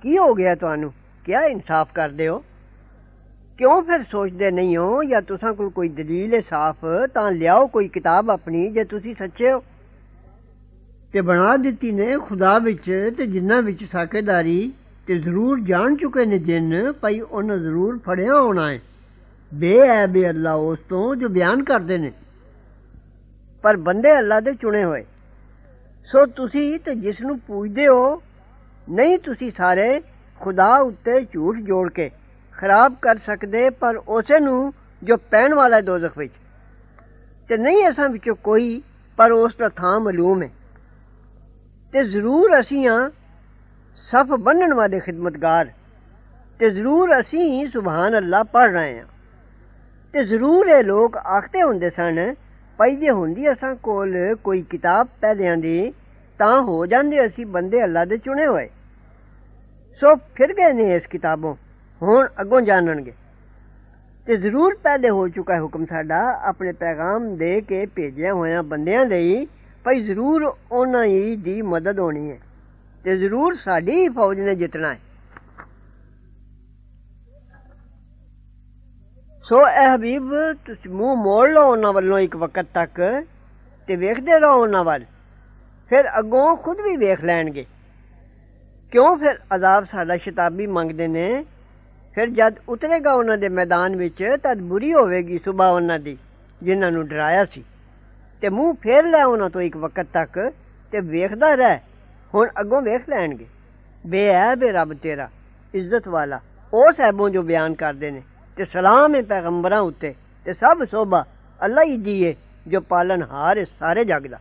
ਕੀ 0.02 0.18
ਹੋ 0.18 0.34
ਗਿਆ 0.34 0.56
ਤੁਹਾਨੂੰ? 0.56 0.94
ਕਿਆ 1.26 1.42
ਇਨਸਾਫ 1.42 1.94
ਕਰਦੇ 1.94 2.28
ਹੋ? 2.28 2.44
ਕਿਉਂ 3.58 3.82
ਫਿਰ 3.82 4.04
ਸੋਚਦੇ 4.04 4.52
ਨਹੀਂ 4.52 4.78
ਹੋ? 4.78 5.04
ਜਾਂ 5.04 5.22
ਤੁਸਾਂ 5.22 5.54
ਕੋਲ 5.54 5.70
ਕੋਈ 5.70 5.90
ਦਲੀਲ 5.90 6.34
ਹੈ 6.34 6.42
ਸਾਫ਼, 6.42 7.08
ਤਾਂ 7.14 7.32
ਲਿਆਓ 7.32 7.68
ਕੋਈ 7.68 7.88
ਕਿਤਾਬ 7.88 8.32
ਆਪਣੀ 8.32 8.72
ਜੇ 8.72 8.84
ਤੁਸੀਂ 8.84 9.16
ਸੱਚੇ 9.16 9.52
ਹੋ। 9.52 9.64
ਤੇ 11.14 11.22
ਬਣਾ 11.22 11.58
ਦਿੱਤੀ 11.58 11.92
ਨੇ 11.92 12.18
ਖੁਦਾ 12.18 12.60
ਵਿੱਚ 12.60 13.14
ਤੇ 13.18 13.28
ਜਿੰਨਾਂ 13.28 13.62
ਵਿੱਚ 13.62 13.84
ਸਾਕੇਦਾਰੀ 13.92 14.74
ਤੇ 15.10 15.20
ਜ਼ਰੂਰ 15.20 15.60
ਜਾਣ 15.60 15.96
ਚੁੱਕੇ 15.96 16.26
ਨੇ 16.26 16.40
ਜਿੰਨ, 16.40 16.92
ਭਾਈ 16.92 17.20
ਉਹਨਾਂ 17.20 17.58
ਜ਼ਰੂਰ 17.58 17.98
ਫੜਿਆ 17.98 18.42
ਹੋਣਾ 18.42 18.72
ਹੈ 18.72 18.80
ਬੇਅਬੇ 19.54 20.30
ਅੱਲਾ, 20.30 20.54
ਉਸ 20.54 20.80
ਤੋਂ 20.90 21.16
ਜੋ 21.16 21.30
ਬਿਆਨ 21.30 21.64
ਕਰਦੇ 21.64 21.98
ਨੇ। 21.98 22.12
ਪਰ 23.62 23.78
ਬੰਦੇ 23.78 24.18
ਅੱਲਾ 24.18 24.40
ਦੇ 24.40 24.54
ਚੁਣੇ 24.54 24.84
ਹੋਏ। 24.84 25.06
ਸੋ 26.06 26.26
ਤੁਸੀਂ 26.26 26.80
ਤੇ 26.80 26.96
ਜਿਸ 26.96 27.22
ਨੂੰ 27.22 27.40
ਪੂਜਦੇ 27.40 27.88
ਹੋ, 27.88 28.22
ਨਹੀਂ 28.90 29.20
ਤੁਸੀਂ 29.20 29.52
ਸਾਰੇ 29.52 30.02
ਖੁਦਾ 30.40 30.78
ਉੱਤੇ 30.78 31.26
ਝੂਠ 31.26 31.58
ਜੋੜ 31.58 31.92
ਕੇ 31.92 32.12
ਖਰਾਬ 32.58 32.96
ਕਰ 33.02 33.18
ਸਕਦੇ, 33.18 33.70
ਪਰ 33.70 33.96
ਉਸੇ 33.96 34.40
ਨੂੰ 34.40 34.74
ਜੋ 35.04 35.18
ਪੈਣ 35.18 35.54
ਵਾਲਾ 35.54 35.78
ਹੈ 35.78 35.82
ਦੋਜ਼ਖ 35.82 36.18
ਵਿੱਚ। 36.18 36.34
ਤੇ 37.50 37.58
ਨਹੀਂ 37.58 37.90
ਅਸਾਂ 37.90 38.10
ਵਿੱਚੋਂ 38.10 38.36
ਕੋਈ, 38.36 38.82
ਪਰ 39.18 39.32
ਉਸ 39.32 39.56
ਦਾ 39.60 39.70
ਥਾਂ 39.70 40.00
ਮਾਲੂਮ 40.00 40.44
ਹੈ 40.44 40.50
ਤੇ 41.92 42.04
ਜ਼ਰੂਰ 42.04 42.60
ਅਸੀਂ 42.60 42.88
ਆ 42.88 43.12
ਸਫ 44.00 44.26
ਬੰਨਣ 44.40 44.74
ਵਾਲੇ 44.74 45.00
ਖਿਦਮਤਗਾਰ। 45.00 45.68
ਤੇ 46.60 46.70
ਜ਼ਰੂਰ 46.70 47.20
ਅਸੀਂ 47.20 47.70
ਸੁਭਾਨ 47.70 48.18
ਅੱਲਾ 48.18 48.44
ਪੜ 48.44 48.72
ਰਹੇ 48.72 49.00
ਹਾਂ। 49.00 49.06
ਤੇ 50.14 50.26
ਜ਼ਰੂਰ 50.26 50.68
ਇਹ 50.68 50.84
ਲੋਕ 50.84 51.18
ਆਖਦੇ 51.18 51.62
ਹੁੰਦੇ 51.62 51.90
ਸਨ 51.90 52.36
ਪਈ 52.80 52.96
ਜੇ 52.96 53.10
ਹੁੰਦੀ 53.10 53.52
ਅਸਾਂ 53.52 53.76
ਕੋਲ 53.76 54.36
ਕੋਈ 54.36 54.62
ਕਿਤਾਬ 54.62 55.08
ਪਹਿਲਿਆਂ 55.22 55.58
ਦੀ, 55.58 55.94
ਤਾਂ 56.40 56.62
ਹੋ 56.62 56.86
ਜਾਂਦੇ 56.86 57.26
ਅਸੀਂ 57.26 57.46
ਬੰਦੇ 57.46 57.84
ਅੱਲਾ 57.84 58.06
ਦੇ 58.06 58.18
ਚੁਣੇ 58.18 58.48
ਹੋਏ। 58.48 58.70
ਸੋ 60.00 60.16
ਫਿਰ 60.16 60.54
ਗਏ 60.54 60.74
ਨੇ 60.74 60.96
ਇਸ 60.96 61.08
ਕਿਤਾਬੋਂ। 61.08 61.56
ਹੁਣ 62.02 62.28
ਅੱਗੋਂ 62.42 62.62
ਜਾਣਨਗੇ। 62.62 63.14
ਤੇ 64.26 64.38
ਜ਼ਰੂਰ 64.38 64.76
ਪਹਿਲੇ 64.76 65.10
ਹੋ 65.10 65.28
ਚੁੱਕਾ 65.28 65.54
ਹੈ 65.54 65.62
ਹੁਕਮ 65.62 65.86
ਸਾਡਾ 65.86 66.42
ਆਪਣੇ 66.44 66.72
ਪੈਗਾਮ 66.72 67.38
ਦੇ 67.38 67.62
ਕੇ 67.62 67.86
ਭੇਜਿਆ 67.86 68.34
ਹੋਇਆ 68.34 68.62
ਬੰਦਿਆਂ 68.62 69.06
ਲਈ, 69.06 69.46
ਭਈ 69.86 70.04
ਜ਼ਰੂਰ 70.04 70.54
ਉਹਨਾਂ 70.72 71.06
ਹੀ 71.06 71.36
ਦੀ 71.36 71.62
ਮਦਦ 71.62 72.00
ਹੋਣੀ 72.00 72.32
ਹੈ। 72.32 72.38
ਤੇ 73.04 73.18
ਜ਼ਰੂਰ 73.18 73.56
ਸਾਡੀ 73.56 74.10
ਫੌਜ 74.10 74.40
ਨੇ 74.40 74.56
ਜਿੱਤਣਾ 74.56 74.94
ਹੈ। 74.94 75.00
ਸੋ 79.44 79.62
ਇਹ 79.68 79.96
ਹਬੀਬ, 79.96 80.32
ਤੁਸੀਂ 80.54 80.92
ਮੂੰਹ 80.92 81.16
ਮੋੜ 81.16 81.50
ਲਓ 81.50 81.72
ਉਹਨਾਂ 81.72 81.94
ਵੱਲੋਂ 81.94 82.20
ਇੱਕ 82.20 82.36
ਵਕਤ 82.36 82.66
ਤੱਕ 82.74 83.26
ਤੇ 83.88 83.96
ਵੇਖਦੇ 83.96 84.40
ਰਹੋ 84.40 84.62
ਉਹਨਾਂ 84.62 84.84
ਵੱਲ। 84.84 85.06
ਫਿਰ 85.90 86.10
ਅੱਗੋਂ 86.20 86.56
ਖੁਦ 86.56 86.78
ਵੀ 86.82 86.98
ਵੇਖ 86.98 87.24
ਲੈਣਗੇ। 87.24 87.66
ਕਿਉਂ 88.92 89.18
ਫਿਰ 89.18 89.40
ਅਜ਼ਾਬ 89.56 89.84
ਸਾਡਾ 89.84 90.18
ਸ਼ਤਾਬੀ 90.18 90.68
ਮੰਗਦੇ 90.68 91.08
ਨੇ? 91.08 91.46
ਫਿਰ 92.16 92.30
ਜਦ 92.30 92.56
ਉਤਰੇਗਾ 92.70 93.14
ਉਹਨਾਂ 93.14 93.38
ਦੇ 93.38 93.50
ਮੈਦਾਨ 93.50 93.96
ਵਿੱਚ, 93.96 94.24
ਤਦ 94.44 94.58
ਬੁਰੀ 94.58 94.94
ਹੋਵੇਗੀ 94.94 95.40
ਸੁਬਾ 95.46 95.70
ਉਹਨਾਂ 95.70 96.00
ਦੀ, 96.00 96.18
ਜਿਨ੍ਹਾਂ 96.64 96.92
ਨੂੰ 96.92 97.08
ਡਰਾਇਆ 97.08 97.46
ਸੀ। 97.46 97.64
ਤੇ 98.42 98.50
ਮੂੰਹ 98.50 98.74
ਫੇਰ 98.74 99.06
ਲੈ 99.06 99.24
ਉਹਨਾਂ 99.24 99.50
ਤੋਂ 99.50 99.62
ਇੱਕ 99.62 99.78
ਵਕਤ 99.78 100.08
ਤੱਕ 100.14 100.52
ਤੇ 100.92 101.00
ਵੇਖਦਾ 101.00 101.56
ਰਹਿ। 101.56 101.80
ہوں 102.34 102.46
اگوں 102.56 102.82
ویکھ 102.82 103.10
لین 103.10 103.38
گے۔ 103.40 103.46
بے 104.06 104.30
عیب 104.30 104.64
ہے 104.64 104.72
رب 104.72 104.94
تیرا، 105.02 105.26
عزت 105.74 106.08
والا۔ 106.08 106.38
اس 106.72 107.00
عیبوں 107.00 107.30
جو 107.30 107.42
بیان 107.42 107.76
کردے 107.76 108.10
نے، 108.10 108.20
تے 108.56 108.64
سلام 108.72 109.16
ہے 109.16 109.22
پیغمبراں 109.22 109.82
اُتے، 109.82 110.12
تے 110.44 110.54
سب 110.54 110.76
صوبہ 110.92 111.22
اللہ 111.60 111.80
ہی 111.86 111.98
دیئے 111.98 112.34
جو 112.66 112.82
پالن 112.82 113.22
ہار 113.22 113.58
ہے، 113.58 113.64
سارے 113.80 114.04
جگ 114.04 114.28
دا۔ 114.32 114.38